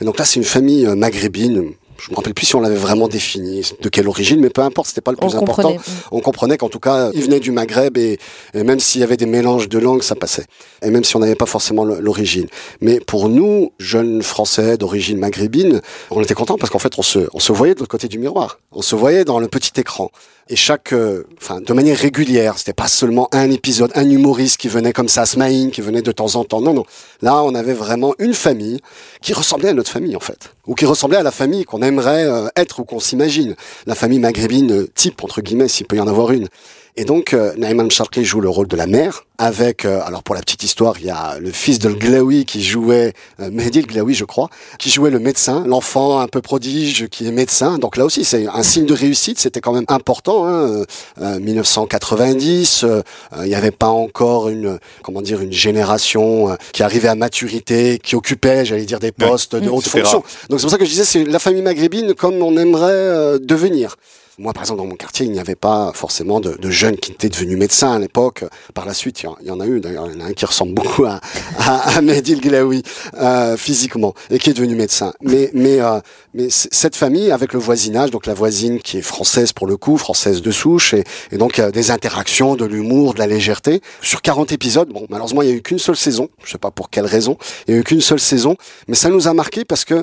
Et 0.01 0.05
donc 0.05 0.19
là, 0.19 0.25
c'est 0.25 0.37
une 0.37 0.45
famille 0.45 0.87
euh, 0.87 0.95
maghrébine, 0.95 1.73
je 2.05 2.11
me 2.11 2.17
rappelle 2.17 2.35
plus 2.35 2.45
si 2.45 2.55
on 2.55 2.61
l'avait 2.61 2.75
vraiment 2.75 3.09
défini, 3.09 3.63
de 3.81 3.89
quelle 3.89 4.09
origine, 4.09 4.39
mais 4.39 4.51
peu 4.51 4.61
importe, 4.61 4.89
c'était 4.89 5.01
pas 5.01 5.11
le 5.11 5.17
On 5.23 5.27
plus 5.27 5.37
important 5.37 5.73
comprenait. 5.73 5.81
on 6.13 6.21
comprenait 6.21 6.59
qu'en 6.59 6.69
tout 6.69 6.79
cas, 6.79 7.11
il 7.15 7.23
venait 7.23 7.41
du 7.41 7.51
Maghreb 7.51 7.97
et, 7.97 8.19
et 8.53 8.63
même 8.63 8.79
s'il 8.79 9.01
y 9.01 9.05
avait 9.05 9.17
des 9.17 9.25
mélanges 9.25 9.71
de 9.71 9.79
langues, 9.79 10.03
ça 10.03 10.15
passait. 10.15 10.45
Et 10.83 10.91
même 10.91 11.03
si 11.03 11.17
on 11.17 11.21
n'avait 11.21 11.35
pas 11.35 11.47
forcément 11.47 11.83
l'origine. 11.85 12.47
Mais 12.83 13.01
pour 13.01 13.31
nous, 13.31 13.73
jeunes 13.79 14.23
Français 14.23 14.77
d'origine 14.77 15.19
maghrébine, 15.19 15.81
on 16.11 16.23
était 16.23 16.35
contents 16.35 16.59
parce 16.59 16.71
qu'en 16.71 16.79
fait, 16.79 16.99
on 16.99 17.03
se, 17.03 17.21
on 17.33 17.41
se 17.41 17.53
voyait 17.53 17.75
de 17.75 17.81
l'autre 17.81 17.91
côté 17.91 18.07
du 18.07 18.19
miroir. 18.19 18.59
On 18.73 18.83
se 18.83 18.95
voyait 18.95 19.25
dans 19.25 19.39
le 19.39 19.49
petit 19.49 19.73
écran. 19.81 20.11
Et 20.51 20.57
chaque, 20.57 20.93
euh, 20.93 21.25
enfin, 21.41 21.61
de 21.63 21.73
manière 21.73 21.97
régulière, 21.97 22.59
c'était 22.59 22.75
pas 22.75 22.87
seulement 22.87 23.29
un 23.33 23.51
épisode, 23.51 23.91
un 23.95 24.09
humoriste 24.09 24.59
qui 24.59 24.69
venait 24.69 24.93
comme 24.93 25.09
ça, 25.09 25.25
Smaïn, 25.25 25.71
qui 25.71 25.81
venait 25.81 26.03
de 26.03 26.13
temps 26.13 26.35
en 26.35 26.45
temps. 26.45 26.61
Non, 26.61 26.75
non. 26.75 26.85
Là, 27.23 27.43
on 27.43 27.55
avait 27.55 27.73
vraiment 27.73 28.15
une 28.19 28.35
famille 28.35 28.81
qui 29.23 29.33
ressemblait 29.33 29.71
à 29.71 29.73
notre 29.73 29.91
famille, 29.91 30.17
en 30.17 30.21
fait. 30.21 30.55
Ou 30.67 30.75
qui 30.75 30.85
ressemblait 30.85 31.17
à 31.17 31.23
la 31.23 31.31
famille 31.31 31.65
qu'on 31.65 31.81
aimerait 31.81 32.25
euh, 32.25 32.49
être 32.57 32.81
ou 32.81 32.85
qu'on 32.85 33.01
s'imagine. 33.01 33.57
La 33.87 33.95
famille 33.95 34.19
maghrébine 34.19 34.71
euh, 34.73 34.89
type, 34.95 35.25
entre 35.25 35.41
guillemets, 35.41 35.69
s'il 35.69 35.87
peut 35.87 35.97
y 35.97 36.01
en 36.01 36.09
avoir 36.09 36.31
une. 36.31 36.49
Et 36.97 37.05
donc, 37.05 37.35
euh, 37.35 37.53
Naïman 37.57 37.91
Sharkey 37.91 38.23
joue 38.23 38.41
le 38.41 38.49
rôle 38.49 38.69
de 38.69 38.77
la 38.77 38.87
mère, 38.87 39.25
avec, 39.37 39.85
euh, 39.85 40.01
alors 40.07 40.23
pour 40.23 40.37
la 40.37 40.41
petite 40.43 40.63
histoire, 40.63 40.95
il 41.01 41.07
y 41.07 41.11
a 41.11 41.41
le 41.41 41.51
fils 41.51 41.81
de 41.81 41.89
Glaoui 41.91 42.45
qui 42.45 42.63
jouait, 42.63 43.15
euh, 43.41 43.51
Mehdi 43.51 43.83
Glaoui, 43.83 44.15
je 44.15 44.25
crois, 44.25 44.49
qui 44.79 44.91
jouait 44.91 45.11
le 45.11 45.19
médecin, 45.19 45.65
l'enfant 45.67 46.21
un 46.21 46.29
peu 46.29 46.41
prodige 46.41 47.09
qui 47.09 47.27
est 47.27 47.33
médecin. 47.33 47.79
Donc 47.79 47.97
là 47.97 48.05
aussi, 48.05 48.25
c'est 48.25 48.47
un 48.47 48.63
signe 48.63 48.87
de 48.87 48.95
réussite, 48.95 49.41
c'était 49.41 49.61
quand 49.61 49.73
même 49.73 49.87
important. 49.89 50.47
Hein, 50.47 50.53
euh, 50.71 50.85
euh, 51.21 51.41
1990, 51.41 52.85
euh, 52.85 53.03
euh, 53.33 53.43
il 53.45 53.49
n'y 53.49 53.57
avait 53.57 53.73
pas 53.73 53.89
encore 53.89 54.49
une, 54.49 54.79
comment 55.03 55.21
dire, 55.21 55.41
une 55.41 55.53
génération 55.53 56.57
qui 56.73 56.85
arrivait 56.85 57.09
à 57.09 57.17
maturité, 57.17 57.99
qui 58.01 58.15
occupait, 58.15 58.65
j'allais 58.65 58.85
dire, 58.85 59.01
des 59.01 59.09
Ouais. 59.09 59.29
postes 59.29 59.57
de 59.57 59.69
Mmh. 59.69 59.73
haute 59.75 59.89
fonction. 59.89 60.21
rare. 60.21 60.29
Donc 60.49 60.61
c'est 60.61 60.65
pour 60.67 60.71
ça 60.71 60.79
que 60.79 60.85
je 60.85 60.91
disais, 60.91 61.05
c'est 61.05 61.25
la 61.25 61.41
famille 61.41 61.63
maghrébine 61.63 62.15
comme 62.15 62.41
on 62.41 62.57
aimerait 62.57 62.93
euh, 62.93 63.39
devenir. 63.41 63.97
Moi, 64.37 64.53
par 64.53 64.65
exemple, 64.65 64.79
dans 64.79 64.87
mon 64.87 64.97
quartier, 64.97 65.27
il 65.27 65.33
n'y 65.33 65.39
avait 65.39 65.55
pas 65.55 65.93
forcément 65.95 66.41
de, 66.41 66.59
jeunes 66.69 66.97
qui 66.97 67.13
étaient 67.13 67.29
devenus 67.29 67.57
médecins 67.57 67.93
à 67.93 67.99
l'époque. 68.01 68.45
Par 68.75 68.85
la 68.85 68.93
suite, 68.93 69.23
il 69.23 69.47
y 69.47 69.51
en- 69.51 69.61
a 69.61 69.67
eu. 69.67 69.79
D'ailleurs, 69.79 70.09
il 70.13 70.19
y 70.19 70.23
en 70.23 70.27
a 70.27 70.29
un 70.29 70.33
qui 70.33 70.45
ressemble 70.45 70.75
beaucoup 70.75 71.05
à, 71.05 71.21
à, 71.59 71.97
à 71.97 72.01
Mehdi 72.01 72.35
Glaoui 72.41 72.83
euh, 73.21 73.57
physiquement 73.57 74.13
et 74.31 74.41
qui 74.41 74.51
est 74.51 74.55
devenu 74.55 74.75
médecin. 74.75 75.13
Mais, 75.23 75.51
mais, 75.55 75.81
euh, 75.81 76.01
mais 76.35 76.49
cette 76.51 76.97
famille, 76.97 77.31
avec 77.31 77.53
le 77.53 77.61
voisinage, 77.61 78.11
donc 78.11 78.27
la 78.27 78.35
voisine 78.35 78.81
qui 78.81 78.99
est 78.99 79.03
française 79.03 79.53
pour 79.53 79.69
le 79.69 79.77
coup, 79.77 79.97
française 79.99 80.43
de 80.43 80.51
souche, 80.51 80.95
et, 80.95 81.05
et 81.31 81.39
donc 81.39 81.61
euh, 81.61 81.71
des 81.71 81.93
interactions, 81.93 82.57
de 82.57 82.65
l'humour, 82.65 83.15
de 83.15 83.21
la 83.21 83.29
légèreté. 83.29 83.83
Sur 84.03 84.21
40 84.21 84.51
épisodes, 84.51 84.89
bon, 84.89 85.07
malheureusement, 85.11 85.43
il 85.43 85.47
n'y 85.49 85.53
a 85.53 85.57
eu 85.57 85.63
qu'une 85.63 85.79
seule 85.79 85.97
saison. 85.97 86.29
Je 86.45 86.51
sais 86.51 86.59
pas 86.59 86.73
pour 86.73 86.91
quelle 86.91 87.07
raison. 87.07 87.39
Il 87.69 87.75
n'y 87.75 87.79
a 87.79 87.81
eu 87.83 87.85
qu'une 87.85 88.01
seule 88.01 88.19
saison, 88.21 88.57
mais 88.89 88.97
ça 88.97 89.11
nous 89.11 89.29
a 89.29 89.33
marqué 89.33 89.65
parce 89.65 89.85
que 89.85 90.03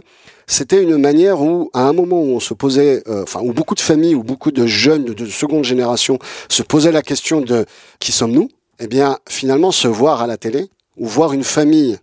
c'était 0.52 0.84
une 0.84 0.98
manière 0.98 1.42
où, 1.42 1.70
à 1.74 1.84
un 1.84 1.94
moment 1.94 2.22
où 2.22 2.36
on 2.36 2.40
se 2.42 2.54
posait, 2.54 3.04
euh, 3.08 3.24
enfin, 3.24 3.40
où 3.42 3.54
beaucoup 3.54 3.76
de 3.76 3.80
familles, 3.80 4.16
où 4.16 4.24
beaucoup 4.24 4.52
de 4.52 4.66
jeunes 4.66 5.06
de, 5.06 5.14
de 5.14 5.26
seconde 5.26 5.64
génération 5.64 6.20
se 6.50 6.62
posaient 6.62 6.92
la 6.92 7.02
question 7.02 7.40
de 7.40 7.66
qui 8.00 8.12
sommes-nous? 8.12 8.50
Eh 8.80 8.88
bien, 8.88 9.18
finalement, 9.30 9.72
se 9.72 9.88
voir 9.88 10.22
à 10.22 10.28
la 10.28 10.36
télé 10.38 10.68
ou 10.98 11.08
voir 11.08 11.32
une 11.32 11.46
famille 11.46 11.98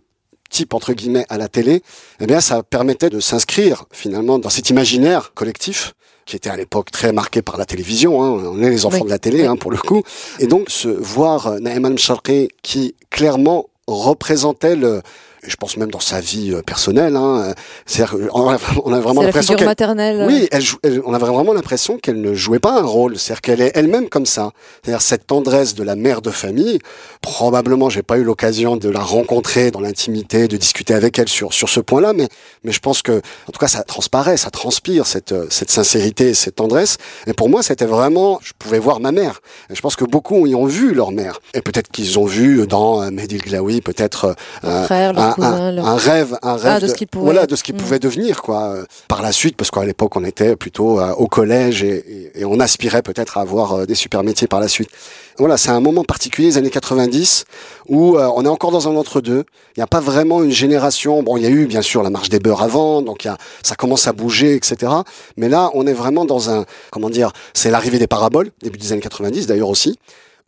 type 0.49 0.73
entre 0.73 0.93
guillemets 0.93 1.27
à 1.29 1.37
la 1.37 1.47
télé, 1.47 1.83
eh 2.19 2.25
bien, 2.25 2.41
ça 2.41 2.63
permettait 2.63 3.11
de 3.11 3.19
s'inscrire 3.19 3.85
finalement 3.91 4.39
dans 4.39 4.49
cet 4.49 4.71
imaginaire 4.71 5.33
collectif 5.35 5.93
qui 6.25 6.35
était 6.35 6.49
à 6.49 6.57
l'époque 6.57 6.89
très 6.89 7.11
marqué 7.11 7.43
par 7.43 7.57
la 7.57 7.65
télévision. 7.65 8.23
Hein. 8.23 8.29
On 8.51 8.63
est 8.63 8.69
les 8.69 8.85
enfants 8.85 8.97
Oui. 8.97 9.05
de 9.05 9.09
la 9.09 9.19
télé, 9.19 9.45
hein, 9.45 9.57
pour 9.57 9.69
le 9.69 9.77
coup. 9.77 10.01
Et 10.39 10.47
donc, 10.47 10.69
se 10.69 10.87
voir 10.87 11.47
euh, 11.47 11.59
Naïman 11.59 11.97
Sharqi 11.97 12.49
qui 12.63 12.95
clairement 13.09 13.69
représentait 13.87 14.75
le, 14.75 15.01
je 15.43 15.55
pense 15.55 15.77
même 15.77 15.89
dans 15.91 15.99
sa 15.99 16.19
vie 16.19 16.53
euh, 16.53 16.61
personnelle, 16.61 17.15
hein, 17.15 17.43
euh, 17.49 17.53
c'est-à-dire 17.85 18.15
on 18.33 18.49
a, 18.49 18.57
on 18.85 18.93
a 18.93 18.99
vraiment 18.99 19.21
C'est 19.21 19.27
l'impression 19.27 19.55
qu'elle 19.55 19.67
maternelle. 19.67 20.25
oui, 20.27 20.47
elle, 20.51 20.61
jou- 20.61 20.77
elle- 20.83 21.01
on 21.05 21.13
avait 21.13 21.25
vraiment 21.25 21.53
l'impression 21.53 21.97
qu'elle 21.97 22.21
ne 22.21 22.33
jouait 22.33 22.59
pas 22.59 22.73
un 22.79 22.83
rôle, 22.85 23.17
c'est-à-dire 23.17 23.41
qu'elle 23.41 23.61
est 23.61 23.71
elle-même 23.75 24.09
comme 24.09 24.25
ça. 24.25 24.51
C'est-à-dire 24.83 25.01
cette 25.01 25.27
tendresse 25.27 25.75
de 25.75 25.83
la 25.83 25.95
mère 25.95 26.21
de 26.21 26.31
famille. 26.31 26.79
Probablement, 27.21 27.89
j'ai 27.89 28.01
pas 28.03 28.17
eu 28.17 28.23
l'occasion 28.23 28.77
de 28.77 28.89
la 28.89 29.01
rencontrer 29.01 29.71
dans 29.71 29.81
l'intimité, 29.81 30.47
de 30.47 30.57
discuter 30.57 30.93
avec 30.93 31.19
elle 31.19 31.27
sur 31.29 31.53
sur 31.53 31.67
ce 31.69 31.79
point-là, 31.79 32.13
mais 32.13 32.27
mais 32.63 32.71
je 32.71 32.79
pense 32.79 33.01
que 33.01 33.21
en 33.47 33.51
tout 33.51 33.59
cas 33.59 33.67
ça 33.67 33.83
transparaît, 33.83 34.37
ça 34.37 34.51
transpire 34.51 35.05
cette 35.05 35.31
euh, 35.33 35.47
cette 35.49 35.69
sincérité, 35.71 36.29
et 36.29 36.33
cette 36.33 36.55
tendresse. 36.55 36.97
Et 37.27 37.33
pour 37.33 37.49
moi, 37.49 37.61
c'était 37.63 37.85
vraiment, 37.85 38.39
je 38.41 38.53
pouvais 38.57 38.79
voir 38.79 38.99
ma 38.99 39.11
mère. 39.11 39.41
Et 39.69 39.75
je 39.75 39.81
pense 39.81 39.95
que 39.95 40.05
beaucoup 40.05 40.47
y 40.47 40.55
ont 40.55 40.65
vu 40.65 40.93
leur 40.93 41.11
mère. 41.11 41.39
Et 41.53 41.61
peut-être 41.61 41.89
qu'ils 41.91 42.17
ont 42.19 42.25
vu 42.25 42.65
dans 42.67 43.01
euh, 43.01 43.09
Mehdi 43.11 43.37
Glaoui 43.37 43.81
peut-être 43.81 44.35
euh, 44.63 44.85
frère, 44.85 45.13
leur 45.13 45.28
un, 45.37 45.43
un- 45.43 45.71
leur- 45.71 45.87
un 45.87 45.95
rêve, 45.95 46.37
un 46.41 46.55
rêve 46.55 46.81
de 46.81 46.87
ce 46.87 46.93
qu'il 46.93 47.07
pouvait 47.07 47.25
voilà, 47.25 47.45
de 47.47 47.55
ce 47.55 47.63
qu'il 47.63 47.75
Mm. 47.75 47.79
pouvait 47.79 47.99
devenir 47.99 48.41
quoi. 48.41 48.75
Par 49.07 49.21
la 49.21 49.31
suite, 49.31 49.55
parce 49.57 49.71
qu'à 49.71 49.83
l'époque 49.85 50.15
on 50.15 50.23
était 50.23 50.55
plutôt 50.55 50.99
euh, 50.99 51.11
au 51.13 51.27
collège 51.27 51.83
et, 51.83 51.97
et- 52.35 52.41
et 52.41 52.45
on 52.45 52.59
aspirait 52.59 53.01
peut-être 53.01 53.37
à 53.37 53.41
avoir 53.41 53.73
euh, 53.73 53.85
des 53.85 53.95
super 53.95 54.23
métiers 54.23 54.47
par 54.47 54.59
la 54.59 54.67
suite. 54.67 54.89
Voilà, 55.37 55.55
c'est 55.55 55.69
un 55.69 55.79
moment 55.79 56.03
particulier, 56.03 56.47
les 56.49 56.57
années 56.57 56.69
90, 56.69 57.45
où 57.87 58.17
euh, 58.17 58.29
on 58.35 58.43
est 58.43 58.49
encore 58.49 58.71
dans 58.71 58.89
un 58.89 58.95
entre-deux. 58.97 59.45
Il 59.77 59.79
n'y 59.79 59.83
a 59.83 59.87
pas 59.87 60.01
vraiment 60.01 60.43
une 60.43 60.51
génération. 60.51 61.23
Bon, 61.23 61.37
il 61.37 61.43
y 61.43 61.45
a 61.45 61.49
eu 61.49 61.65
bien 61.65 61.81
sûr 61.81 62.03
la 62.03 62.09
marche 62.09 62.27
des 62.27 62.39
beurs 62.39 62.61
avant, 62.61 63.01
donc 63.01 63.23
il 63.23 63.27
y 63.27 63.31
a, 63.31 63.37
ça 63.63 63.75
commence 63.75 64.05
à 64.07 64.11
bouger, 64.11 64.55
etc. 64.55 64.91
Mais 65.37 65.47
là, 65.47 65.69
on 65.75 65.87
est 65.87 65.93
vraiment 65.93 66.25
dans 66.25 66.49
un, 66.49 66.65
comment 66.91 67.09
dire, 67.09 67.31
c'est 67.53 67.71
l'arrivée 67.71 67.99
des 67.99 68.07
paraboles, 68.07 68.49
début 68.61 68.77
des 68.77 68.91
années 68.91 68.99
90 69.01 69.47
d'ailleurs 69.47 69.69
aussi 69.69 69.97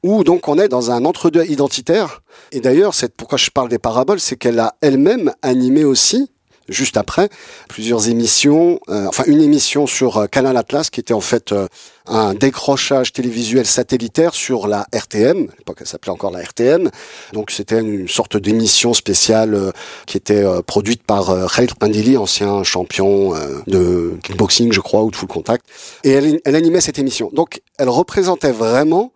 où 0.04 0.24
donc 0.24 0.48
on 0.48 0.58
est 0.58 0.68
dans 0.68 0.92
un 0.92 1.06
entre-deux 1.06 1.46
identitaire. 1.46 2.22
Et 2.52 2.60
d'ailleurs, 2.60 2.94
c'est 2.94 3.16
pourquoi 3.16 3.38
je 3.38 3.50
parle 3.50 3.70
des 3.70 3.80
paraboles, 3.80 4.20
c'est 4.20 4.36
qu'elle 4.36 4.60
a 4.60 4.76
elle-même 4.82 5.34
animé 5.42 5.84
aussi 5.84 6.30
juste 6.72 6.98
après, 6.98 7.30
plusieurs 7.68 8.10
émissions, 8.10 8.80
euh, 8.90 9.08
enfin 9.08 9.24
une 9.28 9.42
émission 9.42 9.88
sur 9.88 10.18
euh, 10.18 10.28
Canal 10.28 10.58
Atlas 10.58 10.90
qui 10.90 11.00
était 11.00 11.14
en 11.14 11.22
fait 11.22 11.52
euh, 11.52 11.68
un 12.08 12.34
décrochage 12.34 13.14
télévisuel 13.14 13.66
satellitaire 13.66 14.34
sur 14.34 14.68
la 14.68 14.86
RTM, 14.94 15.50
à 15.52 15.56
l'époque 15.58 15.78
elle 15.82 15.88
s'appelait 15.88 16.12
encore 16.12 16.32
la 16.32 16.42
RTM, 16.42 16.90
donc 17.34 17.52
c'était 17.52 17.80
une 17.80 18.08
sorte 18.08 18.38
d'émission 18.38 18.94
spéciale 18.94 19.72
qui 20.08 20.18
était 20.18 20.44
produite 20.66 21.04
par 21.04 21.34
Khalid 21.54 21.74
Qandili, 21.76 22.18
ancien 22.18 22.64
champion 22.64 23.34
de 23.68 24.18
kickboxing 24.24 24.72
je 24.72 24.80
crois 24.80 25.04
ou 25.04 25.12
de 25.12 25.16
full 25.16 25.30
contact, 25.30 25.66
et 26.04 26.12
elle, 26.12 26.40
elle 26.44 26.56
animait 26.56 26.82
cette 26.82 27.00
émission. 27.00 27.30
Donc 27.34 27.62
elle 27.78 27.90
représentait 27.90 28.52
vraiment 28.52 29.14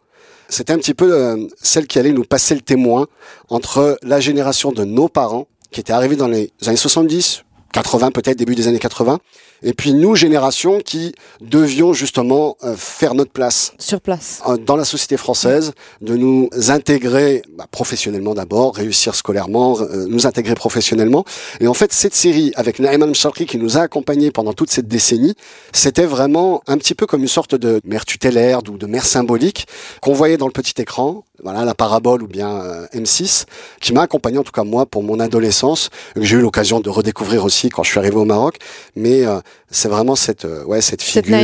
c'était 0.56 0.72
un 0.72 0.78
petit 0.78 0.94
peu 0.94 1.50
celle 1.62 1.86
qui 1.86 2.00
allait 2.00 2.14
nous 2.14 2.24
passer 2.24 2.56
le 2.56 2.62
témoin 2.62 3.08
entre 3.50 4.00
la 4.04 4.22
génération 4.22 4.72
de 4.72 4.86
nos 4.86 5.10
parents 5.10 5.48
qui 5.72 5.82
était 5.82 5.92
arrivé 5.92 6.16
dans 6.16 6.30
les 6.30 6.54
années 6.66 6.78
70, 6.78 7.44
80 7.76 8.12
peut-être, 8.12 8.38
début 8.38 8.56
des 8.56 8.70
années 8.70 8.80
80, 8.80 9.20
et 9.62 9.74
puis 9.74 9.94
nous, 9.94 10.16
génération, 10.16 10.80
qui 10.80 11.14
devions 11.42 11.92
justement 11.92 12.56
euh, 12.64 12.74
faire 12.78 13.16
notre 13.16 13.32
place. 13.32 13.74
Sur 13.80 14.00
place. 14.00 14.42
Euh, 14.48 14.56
dans 14.56 14.78
la 14.78 14.86
société 14.86 15.18
française, 15.18 15.74
de 16.00 16.16
nous 16.16 16.50
intégrer 16.70 17.42
bah, 17.58 17.66
professionnellement 17.70 18.34
d'abord, 18.34 18.76
réussir 18.76 19.14
scolairement, 19.14 19.78
euh, 19.82 20.06
nous 20.08 20.26
intégrer 20.26 20.56
professionnellement. 20.56 21.26
Et 21.60 21.68
en 21.68 21.74
fait, 21.74 21.92
cette 21.92 22.16
série, 22.16 22.54
avec 22.56 22.80
Naïman 22.80 23.08
Mcharki 23.10 23.46
qui 23.46 23.58
nous 23.58 23.78
a 23.78 23.82
accompagnés 23.82 24.32
pendant 24.32 24.54
toute 24.54 24.72
cette 24.72 24.88
décennie, 24.88 25.36
c'était 25.74 26.06
vraiment 26.06 26.62
un 26.68 26.78
petit 26.78 26.96
peu 26.96 27.06
comme 27.06 27.24
une 27.24 27.28
sorte 27.28 27.56
de 27.56 27.82
mère 27.84 28.06
tutélaire 28.06 28.60
ou 28.70 28.78
de 28.78 28.86
mère 28.86 29.06
symbolique 29.06 29.68
qu'on 30.00 30.14
voyait 30.14 30.38
dans 30.38 30.48
le 30.48 30.54
petit 30.54 30.82
écran, 30.82 31.26
voilà 31.44 31.66
la 31.66 31.74
parabole 31.74 32.24
ou 32.24 32.28
bien 32.28 32.62
M6, 32.94 33.46
qui 33.82 33.94
m'a 33.94 34.02
accompagné 34.04 34.38
en 34.38 34.44
tout 34.44 34.52
cas 34.52 34.64
moi 34.64 34.86
pour 34.86 35.04
mon 35.04 35.20
adolescence, 35.20 35.90
que 36.14 36.22
j'ai 36.22 36.38
eu 36.38 36.42
l'occasion 36.42 36.80
de 36.80 36.90
redécouvrir 36.90 37.46
aussi 37.46 37.70
quand 37.70 37.84
je 37.84 37.92
suis 37.92 38.00
arrivé 38.00 38.16
au 38.16 38.26
Maroc. 38.26 38.58
Mais 38.96 39.24
c'est 39.72 39.88
vraiment 39.88 40.16
cette 40.16 40.46
euh, 40.46 40.64
ouais 40.66 40.82
cette 40.82 41.02
figure 41.02 41.36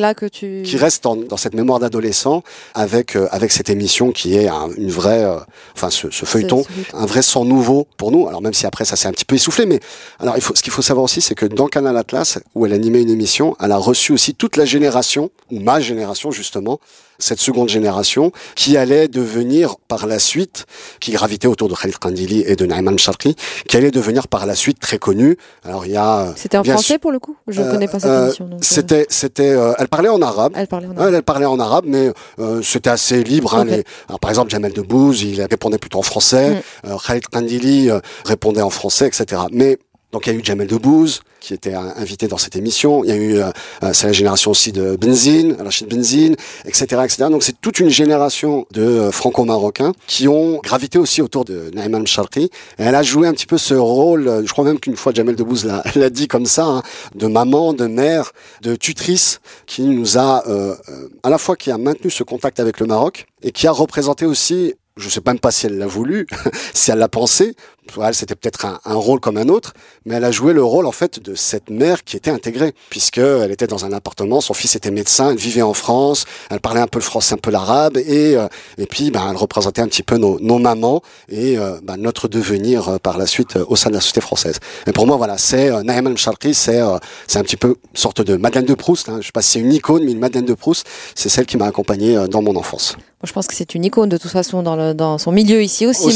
là 0.00 0.14
que 0.14 0.26
tu 0.26 0.62
qui 0.64 0.76
reste 0.76 1.04
dans, 1.04 1.16
dans 1.16 1.36
cette 1.36 1.54
mémoire 1.54 1.78
d'adolescent 1.78 2.42
avec 2.74 3.16
euh, 3.16 3.28
avec 3.30 3.52
cette 3.52 3.68
émission 3.68 4.12
qui 4.12 4.36
est 4.36 4.48
une 4.76 4.90
vraie 4.90 5.24
euh, 5.24 5.38
enfin 5.74 5.90
ce, 5.90 6.10
ce 6.10 6.24
feuilleton 6.24 6.64
un 6.94 7.06
vrai 7.06 7.22
sang 7.22 7.44
nouveau 7.44 7.86
pour 7.96 8.10
nous 8.10 8.28
alors 8.28 8.40
même 8.40 8.54
si 8.54 8.66
après 8.66 8.84
ça 8.84 8.96
s'est 8.96 9.08
un 9.08 9.12
petit 9.12 9.24
peu 9.26 9.36
essoufflé 9.36 9.66
mais 9.66 9.80
alors 10.20 10.36
il 10.36 10.42
faut 10.42 10.54
ce 10.54 10.62
qu'il 10.62 10.72
faut 10.72 10.82
savoir 10.82 11.04
aussi 11.04 11.20
c'est 11.20 11.34
que 11.34 11.46
dans 11.46 11.66
Canal 11.66 11.96
Atlas 11.96 12.38
où 12.54 12.64
elle 12.64 12.72
animait 12.72 13.02
une 13.02 13.10
émission 13.10 13.56
elle 13.60 13.72
a 13.72 13.76
reçu 13.78 14.12
aussi 14.12 14.34
toute 14.34 14.56
la 14.56 14.64
génération 14.64 15.30
ou 15.50 15.60
ma 15.60 15.80
génération 15.80 16.30
justement 16.30 16.80
cette 17.18 17.40
seconde 17.40 17.68
génération 17.68 18.32
qui 18.54 18.76
allait 18.76 19.08
devenir 19.08 19.76
par 19.88 20.06
la 20.06 20.18
suite, 20.18 20.66
qui 21.00 21.12
gravitait 21.12 21.48
autour 21.48 21.68
de 21.68 21.74
Khalid 21.74 21.98
Kandili 21.98 22.42
et 22.46 22.56
de 22.56 22.66
Naïman 22.66 22.98
Sharqi, 22.98 23.36
qui 23.68 23.76
allait 23.76 23.90
devenir 23.90 24.28
par 24.28 24.46
la 24.46 24.54
suite 24.54 24.80
très 24.80 24.98
connue. 24.98 25.36
Alors 25.64 25.86
il 25.86 25.92
y 25.92 25.96
a 25.96 26.32
C'était 26.36 26.58
en 26.58 26.64
français 26.64 26.98
pour 26.98 27.12
le 27.12 27.18
coup. 27.18 27.36
Je 27.48 27.62
ne 27.62 27.70
connais 27.78 27.88
pas 27.88 28.00
cette 28.00 28.10
euh, 28.10 28.24
émission. 28.24 28.50
Euh, 28.52 28.58
c'était 28.60 29.06
c'était 29.08 29.50
euh, 29.50 29.72
elle 29.78 29.88
parlait 29.88 30.08
en 30.08 30.20
arabe. 30.22 30.52
Elle 30.56 30.66
parlait 30.66 30.86
en 30.86 30.96
arabe. 30.96 31.14
elle 31.14 31.22
parlait 31.22 31.46
en 31.46 31.58
arabe 31.58 31.84
mais 31.86 32.12
c'était 32.62 32.90
assez 32.90 33.22
libre 33.22 33.54
hein, 33.54 33.64
les... 33.64 33.84
Alors, 34.08 34.20
par 34.20 34.30
exemple 34.30 34.50
Jamel 34.50 34.72
Debbouze, 34.72 35.22
il 35.22 35.40
répondait 35.42 35.78
plutôt 35.78 35.98
en 35.98 36.02
français, 36.02 36.62
mm. 36.84 36.96
Khalid 37.06 37.26
Kandili 37.28 37.90
répondait 38.24 38.62
en 38.62 38.70
français 38.70 39.06
etc. 39.06 39.42
Mais 39.52 39.78
donc 40.12 40.26
il 40.26 40.32
y 40.32 40.36
a 40.36 40.38
eu 40.38 40.44
Jamel 40.44 40.66
Debbouze 40.66 41.20
qui 41.46 41.54
était 41.54 41.74
invité 41.74 42.26
dans 42.26 42.38
cette 42.38 42.56
émission. 42.56 43.04
Il 43.04 43.10
y 43.10 43.12
a 43.12 43.16
eu, 43.16 43.36
euh, 43.36 43.50
euh, 43.84 43.92
c'est 43.92 44.08
la 44.08 44.12
génération 44.12 44.50
aussi 44.50 44.72
de 44.72 44.96
Benzine, 44.96 45.56
Rachid 45.60 45.88
Benzine, 45.88 46.34
etc., 46.64 46.84
etc. 47.04 47.28
Donc 47.30 47.44
c'est 47.44 47.60
toute 47.60 47.78
une 47.78 47.88
génération 47.88 48.66
de 48.72 48.82
euh, 48.82 49.12
franco-marocains 49.12 49.92
qui 50.08 50.26
ont 50.26 50.58
gravité 50.58 50.98
aussi 50.98 51.22
autour 51.22 51.44
de 51.44 51.70
Naïman 51.72 52.04
Sharqi. 52.04 52.50
Et 52.80 52.82
elle 52.82 52.96
a 52.96 53.04
joué 53.04 53.28
un 53.28 53.32
petit 53.32 53.46
peu 53.46 53.58
ce 53.58 53.74
rôle, 53.74 54.42
je 54.44 54.52
crois 54.52 54.64
même 54.64 54.80
qu'une 54.80 54.96
fois 54.96 55.12
Jamel 55.14 55.36
Debbouze 55.36 55.70
l'a 55.94 56.10
dit 56.10 56.26
comme 56.26 56.46
ça, 56.46 56.64
hein, 56.64 56.82
de 57.14 57.28
maman, 57.28 57.74
de 57.74 57.86
mère, 57.86 58.32
de 58.62 58.74
tutrice, 58.74 59.40
qui 59.66 59.82
nous 59.82 60.18
a 60.18 60.42
à 61.22 61.30
la 61.30 61.38
fois 61.38 61.54
qui 61.54 61.70
a 61.70 61.78
maintenu 61.78 62.10
ce 62.10 62.24
contact 62.24 62.58
avec 62.58 62.80
le 62.80 62.86
Maroc 62.86 63.26
et 63.42 63.52
qui 63.52 63.68
a 63.68 63.72
représenté 63.72 64.26
aussi 64.26 64.74
je 64.96 65.08
sais 65.10 65.20
même 65.26 65.38
pas 65.38 65.50
si 65.50 65.66
elle 65.66 65.76
l'a 65.78 65.86
voulu, 65.86 66.26
si 66.74 66.90
elle 66.90 66.98
l'a 66.98 67.08
pensé. 67.08 67.54
Pour 67.92 68.04
elle, 68.04 68.14
c'était 68.14 68.34
peut-être 68.34 68.64
un, 68.64 68.80
un, 68.84 68.94
rôle 68.94 69.20
comme 69.20 69.36
un 69.36 69.48
autre, 69.48 69.72
mais 70.04 70.16
elle 70.16 70.24
a 70.24 70.30
joué 70.30 70.52
le 70.52 70.62
rôle 70.62 70.86
en 70.86 70.92
fait 70.92 71.20
de 71.20 71.34
cette 71.34 71.70
mère 71.70 72.04
qui 72.04 72.16
était 72.16 72.30
intégrée, 72.30 72.74
puisque 72.90 73.18
elle 73.18 73.50
était 73.50 73.66
dans 73.66 73.84
un 73.84 73.92
appartement, 73.92 74.40
son 74.40 74.54
fils 74.54 74.76
était 74.76 74.90
médecin, 74.90 75.30
elle 75.30 75.36
vivait 75.36 75.62
en 75.62 75.74
France, 75.74 76.24
elle 76.50 76.60
parlait 76.60 76.80
un 76.80 76.86
peu 76.86 76.98
le 76.98 77.04
français, 77.04 77.34
un 77.34 77.38
peu 77.38 77.50
l'arabe, 77.50 77.96
et 77.96 78.36
euh, 78.36 78.48
et 78.78 78.86
puis 78.86 79.10
ben, 79.10 79.26
elle 79.30 79.36
représentait 79.36 79.82
un 79.82 79.88
petit 79.88 80.02
peu 80.02 80.16
nos, 80.16 80.38
nos 80.40 80.58
mamans 80.58 81.02
et 81.28 81.58
euh, 81.58 81.78
ben, 81.82 81.96
notre 81.96 82.28
devenir 82.28 82.88
euh, 82.88 82.98
par 82.98 83.18
la 83.18 83.26
suite 83.26 83.56
au 83.56 83.76
sein 83.76 83.90
de 83.90 83.94
la 83.94 84.00
société 84.00 84.20
française. 84.20 84.58
Et 84.86 84.92
pour 84.92 85.06
moi, 85.06 85.16
voilà, 85.16 85.38
c'est 85.38 85.70
Naïm 85.84 86.06
al-Sharqi, 86.06 86.54
c'est 86.54 86.80
c'est 87.26 87.38
un 87.38 87.42
petit 87.42 87.56
peu 87.56 87.68
une 87.68 87.98
sorte 87.98 88.20
de 88.20 88.36
Madeleine 88.36 88.64
de 88.64 88.74
Proust. 88.74 89.08
Hein. 89.08 89.18
Je 89.20 89.26
sais 89.26 89.32
pas 89.32 89.42
si 89.42 89.52
c'est 89.52 89.60
une 89.60 89.72
icône, 89.72 90.04
mais 90.04 90.12
une 90.12 90.18
Madeleine 90.18 90.44
de 90.44 90.54
Proust, 90.54 90.86
c'est 91.14 91.28
celle 91.28 91.46
qui 91.46 91.56
m'a 91.56 91.66
accompagné 91.66 92.26
dans 92.28 92.42
mon 92.42 92.56
enfance. 92.56 92.96
Je 93.24 93.32
pense 93.32 93.46
que 93.46 93.54
c'est 93.54 93.74
une 93.74 93.84
icône 93.84 94.08
de 94.08 94.18
toute 94.18 94.30
façon 94.30 94.62
dans, 94.62 94.76
le, 94.76 94.94
dans 94.94 95.18
son 95.18 95.32
milieu 95.32 95.62
ici 95.62 95.86
aussi. 95.86 96.06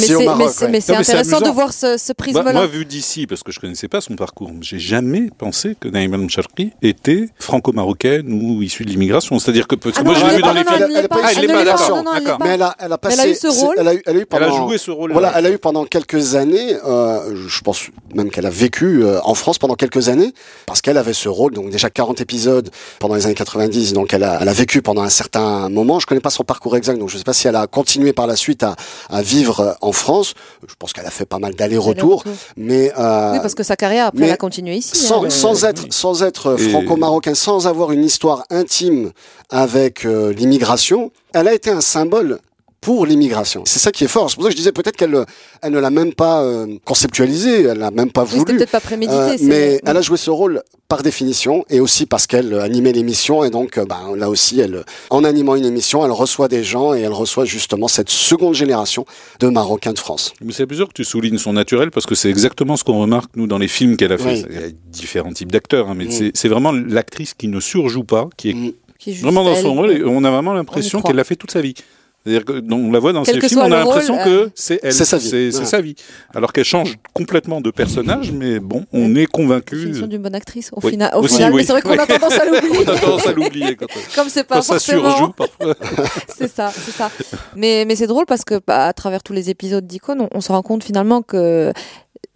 mais 0.71 0.81
c'est 0.81 0.95
intéressant 0.95 1.41
de 1.41 1.49
voir 1.49 1.60
ce, 1.69 1.97
ce 1.97 2.13
prisme-là. 2.13 2.53
Moi, 2.53 2.67
vu 2.67 2.85
d'ici, 2.85 3.27
parce 3.27 3.43
que 3.43 3.53
je 3.53 3.61
connaissais 3.61 3.89
pas 3.89 4.01
son 4.01 4.17
parcours, 4.17 4.51
j'ai 4.61 4.79
jamais 4.79 5.31
pensé 5.37 5.77
que 5.79 5.89
Naïm 5.89 6.29
Sharqi 6.29 6.73
était 6.83 7.29
franco-marocaine 7.39 8.33
ou 8.33 8.63
issue 8.63 8.85
de 8.85 8.91
l'immigration. 8.91 9.39
C'est-à-dire 9.39 9.67
que, 9.67 9.75
parce 9.77 9.97
que 9.97 10.01
ah 10.01 10.05
moi, 10.05 10.15
je 10.15 10.27
l'ai 10.27 10.37
vu 10.37 10.43
dans 10.43 10.53
les 10.53 10.65
films. 10.65 10.89
Elle, 10.97 11.07
ah, 11.11 11.31
elle 11.37 11.45
est 11.45 11.49
pas 11.49 11.65
d'accord. 11.65 12.39
Mais 12.41 12.51
elle 12.51 12.63
a, 12.63 12.75
elle 12.79 12.93
a 12.93 12.99
passé. 12.99 13.19
Elle 13.21 13.29
a 13.29 13.31
eu 13.31 13.35
ce 13.35 13.47
rôle. 13.49 13.75
Elle 13.79 13.89
a 13.89 13.95
eu, 13.95 14.03
elle 14.07 14.17
a 14.17 14.21
eu 14.21 14.27
pendant, 14.27 14.47
elle 14.47 14.53
a 14.53 14.57
joué 14.57 14.79
ce 14.79 14.91
rôle. 14.91 15.13
Voilà, 15.13 15.33
elle 15.37 15.47
a 15.47 15.51
eu 15.51 15.59
pendant 15.59 15.85
quelques 15.85 16.35
années. 16.35 16.77
Euh, 16.87 17.37
je 17.47 17.61
pense 17.61 17.83
même 18.15 18.31
qu'elle 18.31 18.47
a 18.47 18.51
vécu 18.51 19.05
euh, 19.05 19.21
en 19.25 19.35
France 19.35 19.59
pendant 19.59 19.75
quelques 19.75 20.09
années 20.09 20.33
parce 20.67 20.81
qu'elle 20.81 20.97
avait 20.99 21.13
ce 21.13 21.29
rôle. 21.29 21.55
Donc 21.55 21.71
déjà 21.71 21.91
40 21.91 22.21
épisodes 22.21 22.71
pendant 22.99 23.15
les 23.15 23.27
années 23.27 23.35
90. 23.35 23.93
Donc 23.93 24.13
elle 24.15 24.25
a, 24.25 24.39
elle 24.41 24.49
a 24.49 24.53
vécu 24.53 24.83
pendant 24.83 25.03
un 25.03 25.11
certain 25.11 25.69
moment. 25.69 26.01
Je 26.01 26.07
connais 26.07 26.21
pas 26.21 26.31
son 26.31 26.45
parcours 26.45 26.77
exact, 26.77 26.99
donc 26.99 27.11
je 27.11 27.19
sais 27.19 27.25
pas 27.25 27.33
si 27.33 27.49
elle 27.49 27.57
a 27.57 27.67
continué 27.67 28.13
par 28.13 28.27
la 28.27 28.37
suite 28.37 28.63
à, 28.63 28.77
à 29.09 29.23
vivre 29.23 29.77
en 29.81 29.93
France. 29.93 30.35
Je 30.67 30.75
pense 30.79 30.93
qu'elle 30.93 31.07
a 31.07 31.11
fait 31.11 31.27
pas 31.27 31.39
mal 31.39 31.50
d'allers-retours, 31.53 32.25
mais 32.57 32.93
euh, 32.99 33.33
oui, 33.33 33.39
parce 33.41 33.55
que 33.55 33.63
sa 33.63 33.77
carrière 33.77 34.07
après 34.07 34.25
elle 34.25 34.33
a 34.33 34.37
continué 34.37 34.77
ici. 34.77 34.97
Sans, 34.97 35.25
hein. 35.25 35.31
sans 35.31 35.65
être 35.65 35.93
sans 35.93 36.23
être 36.23 36.57
franco-marocain, 36.57 37.35
sans 37.35 37.67
avoir 37.67 37.93
une 37.93 38.05
histoire 38.05 38.45
intime 38.51 39.13
avec 39.51 40.05
euh, 40.05 40.33
l'immigration, 40.33 41.11
elle 41.33 41.49
a 41.49 41.55
été 41.55 41.71
un 41.71 41.81
symbole 41.81 42.39
pour 42.81 43.05
l'immigration. 43.05 43.63
C'est 43.67 43.79
ça 43.79 43.93
qui 43.93 44.05
est 44.05 44.09
fort. 44.09 44.31
C'est 44.31 44.37
pour 44.37 44.45
ça 44.45 44.49
que 44.49 44.55
je 44.55 44.57
disais 44.57 44.73
peut-être 44.73 44.97
qu'elle 44.97 45.25
elle 45.63 45.73
ne 45.73 45.79
l'a 45.79 45.91
même 45.91 46.15
pas 46.15 46.43
euh, 46.43 46.67
conceptualisé, 46.85 47.65
elle 47.65 47.79
l'a 47.79 47.91
même 47.91 48.11
pas 48.11 48.25
voulu. 48.25 48.45
peut-être 48.45 48.71
pas 48.71 48.81
prémédité. 48.81 49.19
Euh, 49.19 49.37
mais 49.43 49.81
elle 49.85 49.97
a 49.97 50.01
joué 50.01 50.17
ce 50.17 50.31
rôle 50.31 50.63
par 50.89 51.03
définition 51.03 51.65
et 51.69 51.79
aussi 51.79 52.07
parce 52.07 52.27
qu'elle 52.27 52.55
animait 52.55 52.93
l'émission 52.93 53.45
et 53.45 53.51
donc 53.51 53.79
euh, 53.79 53.85
ben, 53.85 54.17
là 54.17 54.29
aussi 54.29 54.59
elle 54.61 54.85
en 55.11 55.25
animant 55.25 55.55
une 55.55 55.65
émission 55.65 56.05
elle 56.05 56.11
reçoit 56.11 56.49
des 56.49 56.65
gens 56.65 56.95
et 56.95 57.01
elle 57.01 57.13
reçoit 57.13 57.45
justement 57.45 57.87
cette 57.87 58.11
seconde 58.11 58.55
génération 58.55 59.05
de 59.41 59.49
Marocains 59.49 59.93
de 59.93 59.99
France. 59.99 60.33
Mais 60.43 60.53
c'est 60.53 60.67
plusieurs 60.67 60.89
que 60.89 60.95
tu 60.95 61.05
soulignes 61.05 61.39
son 61.39 61.53
naturel 61.53 61.91
parce 61.91 62.07
que 62.07 62.15
c'est 62.15 62.31
exactement 62.31 62.77
ce 62.77 62.85
qu'on 62.85 63.01
remarque 63.01 63.37
nous 63.37 63.47
dans 63.47 63.59
les 63.59 63.69
films 63.69 63.97
qu'elle 63.97 64.13
a 64.13 64.19
fait. 64.19 64.41
Il 64.51 64.55
y 64.55 64.65
a 64.65 64.69
différents 64.87 65.33
types 65.33 65.53
d'acteurs 65.53 65.91
hein, 65.91 65.95
mais 65.95 66.07
mm. 66.07 66.31
c'est 66.35 66.49
vraiment 66.49 66.73
l'actrice 66.73 67.35
qui 67.35 67.49
ne 67.49 67.61
surjoue 67.61 68.05
pas, 68.05 68.29
qui 68.37 68.51
est 68.51 68.55
mm. 68.55 68.73
vraiment 69.21 69.45
dans 69.45 69.55
son 69.55 69.75
rôle 69.75 69.93
et 69.93 70.03
on 70.05 70.25
a 70.25 70.31
vraiment 70.31 70.55
l'impression 70.55 71.03
qu'elle 71.03 71.17
l'a 71.17 71.25
fait 71.25 71.37
toute 71.37 71.51
sa 71.51 71.61
vie. 71.61 71.75
C'est-à-dire 72.25 72.45
que 72.45 72.63
on 72.71 72.93
la 72.93 72.99
voit 72.99 73.15
dans 73.15 73.25
ces 73.25 73.41
films, 73.41 73.61
on 73.61 73.73
a 73.73 73.79
l'impression 73.79 74.19
que 74.19 74.29
euh, 74.29 74.51
c'est 74.55 74.79
elle, 74.83 74.93
c'est 74.93 75.07
sa 75.07 75.17
vie, 75.17 75.53
c'est 75.53 75.65
sa 75.65 75.81
vie. 75.81 75.95
Alors 76.35 76.53
qu'elle 76.53 76.65
change 76.65 76.99
complètement 77.15 77.63
de 77.63 77.71
personnage, 77.71 78.31
mais 78.31 78.61
bon, 78.61 78.85
on 78.93 79.15
est 79.15 79.25
convaincu. 79.25 79.95
C'est 79.95 80.07
d'une 80.07 80.21
bonne 80.21 80.35
actrice 80.35 80.71
au 80.73 80.81
final. 80.83 81.11
Au 81.15 81.23
final, 81.23 81.55
mais 81.55 81.65
c'est 81.65 81.73
vrai 81.73 81.81
qu'on 81.81 81.99
a 81.99 82.07
tendance 82.07 82.39
à 82.39 82.45
l'oublier. 82.45 82.85
on 82.87 82.91
a 82.91 82.99
tendance 82.99 83.27
à 83.27 83.33
l'oublier 83.33 83.77
quand, 83.77 83.87
comme 84.15 84.29
c'est 84.29 84.45
pas 84.45 84.61
forcément. 84.61 85.17
Ça 85.17 85.33
parfois. 85.35 85.75
c'est 86.29 86.55
ça, 86.55 86.71
c'est 86.75 86.93
ça. 86.93 87.11
Mais 87.57 87.85
mais 87.87 87.97
c'est 87.97 88.07
drôle 88.07 88.27
parce 88.27 88.45
que 88.45 88.61
bah, 88.67 88.87
à 88.87 88.93
travers 88.93 89.23
tous 89.23 89.33
les 89.33 89.49
épisodes 89.49 89.87
d'Icône, 89.87 90.21
on, 90.21 90.29
on 90.33 90.41
se 90.43 90.53
rend 90.53 90.63
compte 90.63 90.85
finalement 90.85 91.23
que 91.23 91.73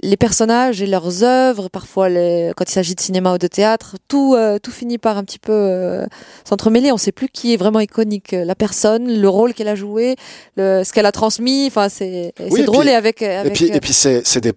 les 0.05 0.17
personnages 0.17 0.83
et 0.83 0.87
leurs 0.87 1.23
œuvres, 1.25 1.69
parfois 1.69 2.09
les, 2.09 2.53
quand 2.57 2.69
il 2.69 2.73
s'agit 2.73 2.95
de 2.95 3.01
cinéma 3.01 3.35
ou 3.35 3.38
de 3.38 3.47
théâtre, 3.47 3.97
tout, 4.07 4.35
euh, 4.37 4.59
tout 4.59 4.71
finit 4.71 4.99
par 4.99 5.17
un 5.17 5.25
petit 5.25 5.38
peu 5.38 5.53
euh, 5.53 6.07
s'entremêler. 6.45 6.90
On 6.93 6.97
ne 6.97 7.01
sait 7.01 7.12
plus 7.12 7.29
qui 7.29 7.55
est 7.55 7.57
vraiment 7.57 7.81
iconique, 7.81 8.33
la 8.33 8.55
personne, 8.55 9.12
le 9.12 9.29
rôle 9.29 9.55
qu'elle 9.55 9.69
a 9.69 9.75
joué, 9.75 10.17
le, 10.57 10.83
ce 10.85 10.93
qu'elle 10.93 11.07
a 11.07 11.12
transmis. 11.12 11.67
Enfin, 11.67 11.88
c'est 11.88 12.35
drôle 12.64 12.88
et, 12.88 12.95
avec, 12.95 13.23
avec, 13.23 13.53
Et 13.53 13.55
puis, 13.55 13.77
et 13.77 13.81
puis 13.81 13.93
c'est 13.93 14.40
des 14.40 14.53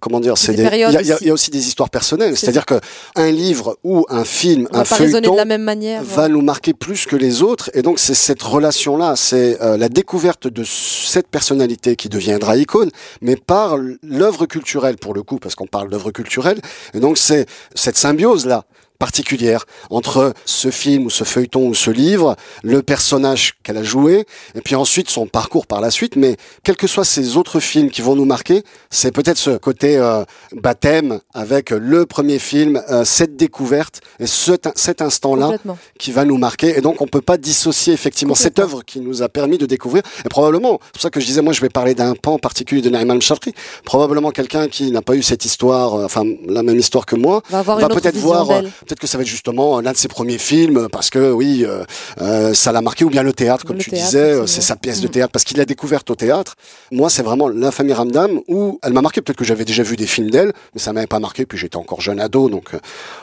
comment 0.00 0.20
dire, 0.20 0.36
c'est 0.36 0.54
il 0.54 1.24
y, 1.26 1.30
a 1.30 1.32
aussi 1.32 1.50
des 1.50 1.66
histoires 1.68 1.90
personnelles. 1.90 2.36
C'est-à-dire 2.36 2.66
que 2.66 2.80
un 3.16 3.30
livre 3.30 3.78
ou 3.84 4.06
un 4.08 4.24
film, 4.24 4.68
un 4.72 4.84
feuilleton, 4.84 5.32
de 5.32 5.36
la 5.36 5.44
même 5.44 5.62
manière, 5.62 6.02
va 6.02 6.28
nous 6.28 6.42
marquer 6.42 6.72
plus 6.72 7.06
que 7.06 7.16
les 7.16 7.42
autres. 7.42 7.70
Et 7.74 7.82
donc 7.82 7.98
c'est 7.98 8.14
cette 8.14 8.42
relation-là, 8.42 9.14
c'est 9.16 9.60
euh, 9.60 9.76
la 9.76 9.88
découverte 9.88 10.48
de 10.48 10.64
cette 10.64 11.28
personnalité 11.28 11.96
qui 11.96 12.08
deviendra 12.08 12.56
icône, 12.56 12.90
mais 13.20 13.36
par 13.36 13.76
l'œuvre 14.02 14.46
culturelle 14.46 14.96
pour 14.96 15.14
le 15.14 15.22
coup, 15.22 15.38
parce 15.38 15.54
qu'on 15.54 15.66
parle 15.66 15.90
d'œuvre 15.90 16.10
culturelle. 16.10 16.60
Et 16.94 17.00
donc 17.00 17.18
c'est 17.18 17.46
cette 17.74 17.96
symbiose 17.96 18.46
là 18.46 18.64
particulière 19.00 19.64
entre 19.88 20.32
ce 20.44 20.70
film 20.70 21.06
ou 21.06 21.10
ce 21.10 21.24
feuilleton 21.24 21.66
ou 21.66 21.74
ce 21.74 21.90
livre, 21.90 22.36
le 22.62 22.82
personnage 22.82 23.54
qu'elle 23.64 23.78
a 23.78 23.82
joué, 23.82 24.26
et 24.54 24.60
puis 24.60 24.76
ensuite 24.76 25.10
son 25.10 25.26
parcours 25.26 25.66
par 25.66 25.80
la 25.80 25.90
suite. 25.90 26.14
Mais 26.14 26.36
quels 26.62 26.76
que 26.76 26.86
soient 26.86 27.04
ces 27.04 27.36
autres 27.36 27.58
films 27.58 27.90
qui 27.90 28.02
vont 28.02 28.14
nous 28.14 28.26
marquer, 28.26 28.62
c'est 28.90 29.10
peut-être 29.10 29.38
ce 29.38 29.56
côté 29.56 29.96
euh, 29.96 30.22
baptême 30.52 31.20
avec 31.34 31.70
le 31.70 32.06
premier 32.06 32.38
film, 32.38 32.80
euh, 32.90 33.04
cette 33.04 33.36
découverte 33.36 34.00
et 34.20 34.26
ce, 34.26 34.52
cet 34.76 35.00
instant-là 35.02 35.52
qui 35.98 36.12
va 36.12 36.24
nous 36.24 36.36
marquer. 36.36 36.76
Et 36.76 36.82
donc 36.82 37.00
on 37.00 37.06
peut 37.06 37.22
pas 37.22 37.38
dissocier 37.38 37.94
effectivement 37.94 38.34
cette 38.34 38.58
œuvre 38.58 38.82
qui 38.84 39.00
nous 39.00 39.22
a 39.22 39.28
permis 39.30 39.56
de 39.56 39.66
découvrir. 39.66 40.02
Et 40.26 40.28
probablement, 40.28 40.78
c'est 40.84 40.92
pour 40.92 41.02
ça 41.02 41.10
que 41.10 41.20
je 41.20 41.26
disais, 41.26 41.40
moi 41.40 41.54
je 41.54 41.62
vais 41.62 41.70
parler 41.70 41.94
d'un 41.94 42.14
pan 42.14 42.38
particulier 42.38 42.82
de 42.82 42.90
Naïm 42.90 43.10
al-Sharqi. 43.10 43.54
Probablement 43.84 44.30
quelqu'un 44.30 44.68
qui 44.68 44.90
n'a 44.90 45.00
pas 45.00 45.14
eu 45.14 45.22
cette 45.22 45.46
histoire, 45.46 45.94
euh, 45.94 46.04
enfin 46.04 46.24
la 46.46 46.62
même 46.62 46.78
histoire 46.78 47.06
que 47.06 47.16
moi, 47.16 47.42
va 47.50 47.88
peut-être 47.88 48.18
voir. 48.18 48.46
Peut-être 48.90 49.00
que 49.00 49.06
ça 49.06 49.18
va 49.18 49.22
être 49.22 49.28
justement 49.28 49.80
l'un 49.80 49.92
de 49.92 49.96
ses 49.96 50.08
premiers 50.08 50.38
films, 50.38 50.88
parce 50.90 51.10
que 51.10 51.30
oui, 51.30 51.64
euh, 51.64 51.84
euh, 52.20 52.52
ça 52.54 52.72
l'a 52.72 52.82
marqué, 52.82 53.04
ou 53.04 53.08
bien 53.10 53.22
le 53.22 53.32
théâtre, 53.32 53.64
comme 53.64 53.76
Le 53.76 53.82
tu 53.82 53.90
théâtre, 53.90 54.06
disais, 54.06 54.32
euh, 54.32 54.46
c'est 54.46 54.60
sa 54.60 54.74
pièce 54.74 55.00
de 55.00 55.06
Mm. 55.06 55.10
théâtre, 55.12 55.32
parce 55.32 55.44
qu'il 55.44 55.56
l'a 55.58 55.64
découverte 55.64 56.10
au 56.10 56.16
théâtre. 56.16 56.56
Moi, 56.90 57.08
c'est 57.08 57.22
vraiment 57.22 57.48
La 57.48 57.70
famille 57.70 57.92
Ramdam, 57.94 58.40
où 58.48 58.80
elle 58.82 58.92
m'a 58.92 59.00
marqué, 59.02 59.20
peut-être 59.22 59.36
que 59.38 59.44
j'avais 59.44 59.64
déjà 59.64 59.82
vu 59.84 59.96
des 59.96 60.06
films 60.06 60.30
d'elle, 60.30 60.52
mais 60.74 60.80
ça 60.80 60.92
m'avait 60.92 61.06
pas 61.06 61.20
marqué, 61.20 61.46
puis 61.46 61.56
j'étais 61.56 61.76
encore 61.76 62.00
jeune 62.00 62.18
ado, 62.20 62.48
donc 62.48 62.74
euh, 62.74 62.78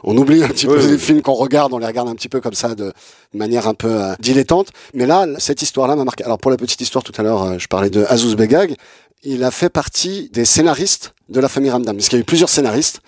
on 0.05 0.17
oublie 0.17 0.41
un 0.43 0.47
petit 0.47 0.67
Oui, 0.67 0.75
peu 0.75 0.85
oui. 0.85 0.91
les 0.91 0.97
films 0.97 1.21
qu'on 1.21 1.33
regarde, 1.33 1.73
on 1.73 1.79
les 1.79 1.85
regarde 1.87 2.07
un 2.07 2.15
petit 2.15 2.29
peu 2.29 2.39
comme 2.39 2.53
ça, 2.53 2.73
de 2.75 2.93
manière 3.33 3.67
un 3.67 3.73
peu 3.73 3.89
euh, 3.89 4.13
dilettante. 4.19 4.69
Mais 4.93 5.05
là, 5.05 5.25
cette 5.37 5.61
histoire-là 5.61 5.95
m'a 5.97 6.05
marqué. 6.05 6.23
Alors 6.23 6.37
pour 6.37 6.49
la 6.51 6.57
petite 6.57 6.79
histoire, 6.79 7.03
tout 7.03 7.13
à 7.17 7.23
l'heure, 7.23 7.43
euh, 7.43 7.55
je 7.57 7.67
parlais 7.67 7.89
de 7.89 8.05
Azouz 8.07 8.35
Begag, 8.35 8.75
il 9.23 9.43
a 9.43 9.51
fait 9.51 9.69
partie 9.69 10.29
des 10.31 10.45
scénaristes 10.45 11.13
de 11.29 11.39
la 11.39 11.49
famille 11.49 11.69
Ramdam, 11.69 11.95
parce 11.95 12.07
qu'il 12.07 12.17
y 12.17 12.19
a 12.19 12.21
eu 12.21 12.25
plusieurs 12.25 12.49
scénaristes. 12.49 13.01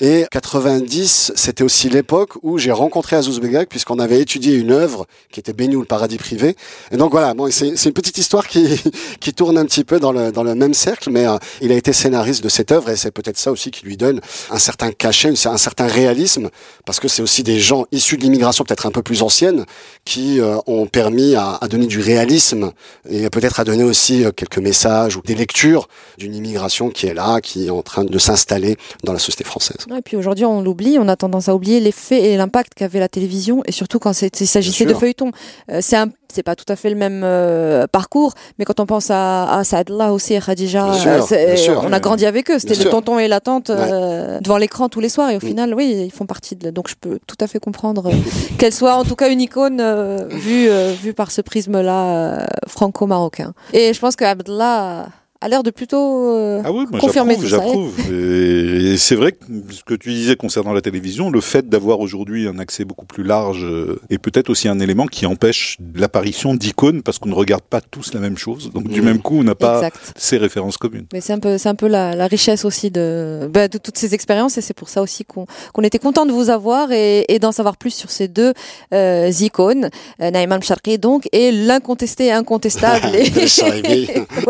Et 0.00 0.24
90, 0.30 1.32
c'était 1.34 1.62
aussi 1.62 1.88
l'époque 1.90 2.34
où 2.42 2.58
j'ai 2.58 2.72
rencontré 2.72 3.16
Azouz 3.16 3.40
Begag, 3.40 3.68
puisqu'on 3.68 3.98
avait 3.98 4.20
étudié 4.20 4.54
une 4.54 4.72
œuvre 4.72 5.06
qui 5.30 5.40
était 5.40 5.52
Béni 5.52 5.76
ou 5.76 5.80
le 5.80 5.86
paradis 5.86 6.16
privé. 6.16 6.56
Et 6.90 6.96
donc 6.96 7.10
voilà, 7.10 7.34
bon, 7.34 7.50
c'est 7.50 7.68
une 7.68 7.92
petite 7.92 8.18
histoire 8.18 8.46
qui, 8.48 9.34
tourne 9.34 9.58
un 9.58 9.66
petit 9.66 9.84
peu 9.84 10.00
dans 10.00 10.12
le, 10.12 10.54
même 10.54 10.72
cercle, 10.72 11.10
mais 11.10 11.26
euh, 11.26 11.36
il 11.60 11.70
a 11.72 11.74
été 11.74 11.92
scénariste 11.92 12.42
de 12.42 12.48
cette 12.48 12.72
œuvre, 12.72 12.90
et 12.90 12.96
c'est 12.96 13.10
peut-être 13.10 13.38
ça 13.38 13.52
aussi 13.52 13.70
qui 13.70 13.84
lui 13.84 13.96
donne 13.96 14.20
un 14.50 14.58
certain 14.58 14.92
cachet, 14.92 15.34
un 15.46 15.56
certain 15.58 15.86
réalisme, 15.86 16.48
parce 16.86 17.00
que 17.00 17.08
c'est 17.08 17.20
aussi 17.20 17.42
des 17.42 17.58
gens 17.58 17.84
issus 17.92 18.16
de 18.16 18.22
l'immigration 18.22 18.64
peut-être 18.64 18.86
un 18.86 18.90
peu 18.90 19.02
plus 19.02 19.22
ancienne, 19.22 19.66
qui 20.04 20.40
euh, 20.40 20.56
ont 20.66 20.86
permis 20.86 21.34
à, 21.34 21.58
à 21.60 21.68
donner 21.68 21.86
du 21.86 22.00
réalisme, 22.00 22.72
et 23.10 23.28
peut-être 23.28 23.60
à 23.60 23.64
donner 23.64 23.84
aussi 23.84 24.24
euh, 24.24 24.32
quelques 24.32 24.58
messages 24.58 25.16
ou 25.16 25.22
des 25.22 25.34
lectures 25.34 25.88
d'une 26.16 26.34
immigration 26.34 26.88
qui 26.88 27.06
est 27.06 27.14
là, 27.14 27.40
qui 27.42 27.65
est 27.66 27.70
en 27.70 27.82
train 27.82 28.04
de 28.04 28.18
s'installer 28.18 28.76
dans 29.04 29.12
la 29.12 29.18
société 29.18 29.44
française. 29.44 29.86
Et 29.96 30.02
puis 30.02 30.16
aujourd'hui, 30.16 30.44
on 30.44 30.62
l'oublie, 30.62 30.98
on 31.00 31.08
a 31.08 31.16
tendance 31.16 31.48
à 31.48 31.54
oublier 31.54 31.80
l'effet 31.80 32.22
et 32.32 32.36
l'impact 32.36 32.74
qu'avait 32.74 33.00
la 33.00 33.08
télévision, 33.08 33.62
et 33.66 33.72
surtout 33.72 33.98
quand 33.98 34.12
il 34.22 34.46
s'agissait 34.46 34.84
de 34.86 34.94
feuilletons. 34.94 35.30
Euh, 35.70 35.78
c'est 35.82 35.96
un 35.96 36.06
c'est 36.32 36.42
pas 36.42 36.56
tout 36.56 36.70
à 36.70 36.76
fait 36.76 36.90
le 36.90 36.96
même 36.96 37.22
euh, 37.24 37.86
parcours, 37.86 38.34
mais 38.58 38.66
quand 38.66 38.78
on 38.80 38.84
pense 38.84 39.10
à, 39.10 39.44
à 39.58 39.64
Saadallah 39.64 40.12
aussi 40.12 40.34
et 40.34 40.40
Khadija, 40.40 40.84
Bien 40.90 40.98
sûr, 41.00 41.10
euh, 41.12 41.20
c'est- 41.26 41.46
bien 41.46 41.56
sûr. 41.56 41.82
on 41.82 41.92
a 41.94 42.00
grandi 42.00 42.26
avec 42.26 42.50
eux. 42.50 42.58
C'était 42.58 42.74
le 42.74 42.80
sûr. 42.82 42.90
tonton 42.90 43.18
et 43.18 43.26
la 43.28 43.40
tante 43.40 43.70
euh, 43.70 44.38
devant 44.40 44.58
l'écran 44.58 44.88
tous 44.90 45.00
les 45.00 45.08
soirs, 45.08 45.30
et 45.30 45.36
au 45.36 45.38
Mm. 45.38 45.48
final, 45.48 45.74
oui, 45.74 46.02
ils 46.06 46.10
font 46.12 46.26
partie 46.26 46.54
de. 46.56 46.68
Donc 46.70 46.88
je 46.88 46.94
peux 47.00 47.18
tout 47.26 47.36
à 47.40 47.46
fait 47.46 47.58
comprendre 47.60 48.10
qu'elle 48.58 48.74
soit 48.74 48.96
en 48.96 49.04
tout 49.04 49.16
cas 49.16 49.30
une 49.30 49.40
icône 49.40 49.80
vue, 50.28 50.68
vue 51.02 51.14
par 51.14 51.30
ce 51.30 51.40
prisme-là 51.40 52.46
franco-marocain. 52.66 53.54
Et 53.72 53.94
je 53.94 54.00
pense 54.00 54.16
que 54.16 54.24
Abdallah 54.24 55.06
a 55.40 55.48
l'air 55.48 55.62
de 55.62 55.70
plutôt 55.70 56.30
euh, 56.34 56.62
Ah 56.64 56.72
oui, 56.72 56.84
moi 56.90 56.98
confirmer 57.00 57.36
tout 57.36 57.42
ça. 57.42 57.48
j'approuve. 57.48 57.92
Et, 58.12 58.92
et 58.92 58.96
c'est 58.96 59.14
vrai 59.14 59.32
que 59.32 59.38
ce 59.70 59.82
que 59.84 59.94
tu 59.94 60.10
disais 60.10 60.36
concernant 60.36 60.72
la 60.72 60.80
télévision, 60.80 61.30
le 61.30 61.40
fait 61.40 61.68
d'avoir 61.68 62.00
aujourd'hui 62.00 62.48
un 62.48 62.58
accès 62.58 62.84
beaucoup 62.84 63.06
plus 63.06 63.22
large 63.24 63.64
euh, 63.64 64.00
est 64.10 64.18
peut-être 64.18 64.48
aussi 64.50 64.68
un 64.68 64.78
élément 64.80 65.06
qui 65.06 65.26
empêche 65.26 65.76
l'apparition 65.94 66.54
d'icônes 66.54 67.02
parce 67.02 67.18
qu'on 67.18 67.28
ne 67.28 67.34
regarde 67.34 67.62
pas 67.62 67.80
tous 67.80 68.14
la 68.14 68.20
même 68.20 68.38
chose. 68.38 68.70
Donc 68.72 68.88
du 68.88 69.00
Mhm. 69.00 69.06
même 69.06 69.18
coup, 69.20 69.38
on 69.38 69.44
n'a 69.44 69.54
pas 69.54 69.76
exact. 69.76 70.12
ces 70.16 70.36
références 70.38 70.78
communes. 70.78 71.06
Mais 71.12 71.20
c'est 71.20 71.32
un 71.32 71.38
peu, 71.38 71.58
c'est 71.58 71.68
un 71.68 71.74
peu 71.74 71.86
la, 71.88 72.14
la 72.14 72.26
richesse 72.26 72.64
aussi 72.64 72.90
de, 72.90 73.48
bah, 73.52 73.68
de 73.68 73.78
toutes 73.78 73.98
ces 73.98 74.14
expériences 74.14 74.56
et 74.58 74.60
c'est 74.60 74.74
pour 74.74 74.88
ça 74.88 75.02
aussi 75.02 75.24
qu'on 75.24 75.46
qu'on 75.72 75.82
était 75.82 75.98
content 75.98 76.26
de 76.26 76.32
vous 76.32 76.50
avoir 76.50 76.92
et, 76.92 77.24
et 77.28 77.38
d'en 77.38 77.52
savoir 77.52 77.76
plus 77.76 77.90
sur 77.90 78.10
ces 78.10 78.28
deux 78.28 78.52
euh, 78.94 79.30
icônes, 79.40 79.90
euh, 80.22 80.30
Naïm 80.30 80.62
Sharqi 80.62 80.98
donc 80.98 81.28
et 81.32 81.52
l'incontesté 81.52 82.32
incontestable 82.32 83.08
et 83.14 83.24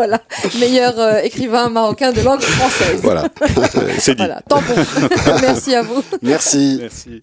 meilleur 0.77 0.99
euh, 0.99 1.21
écrivain 1.21 1.69
marocain 1.69 2.13
de 2.13 2.21
langue 2.21 2.41
française. 2.41 3.01
Voilà, 3.03 3.25
c'est 3.99 4.15
dit. 4.15 4.19
Voilà, 4.19 4.41
tampon. 4.49 4.75
Merci 5.41 5.75
à 5.75 5.83
vous. 5.83 6.03
Merci. 6.23 6.79
Merci. 6.81 7.23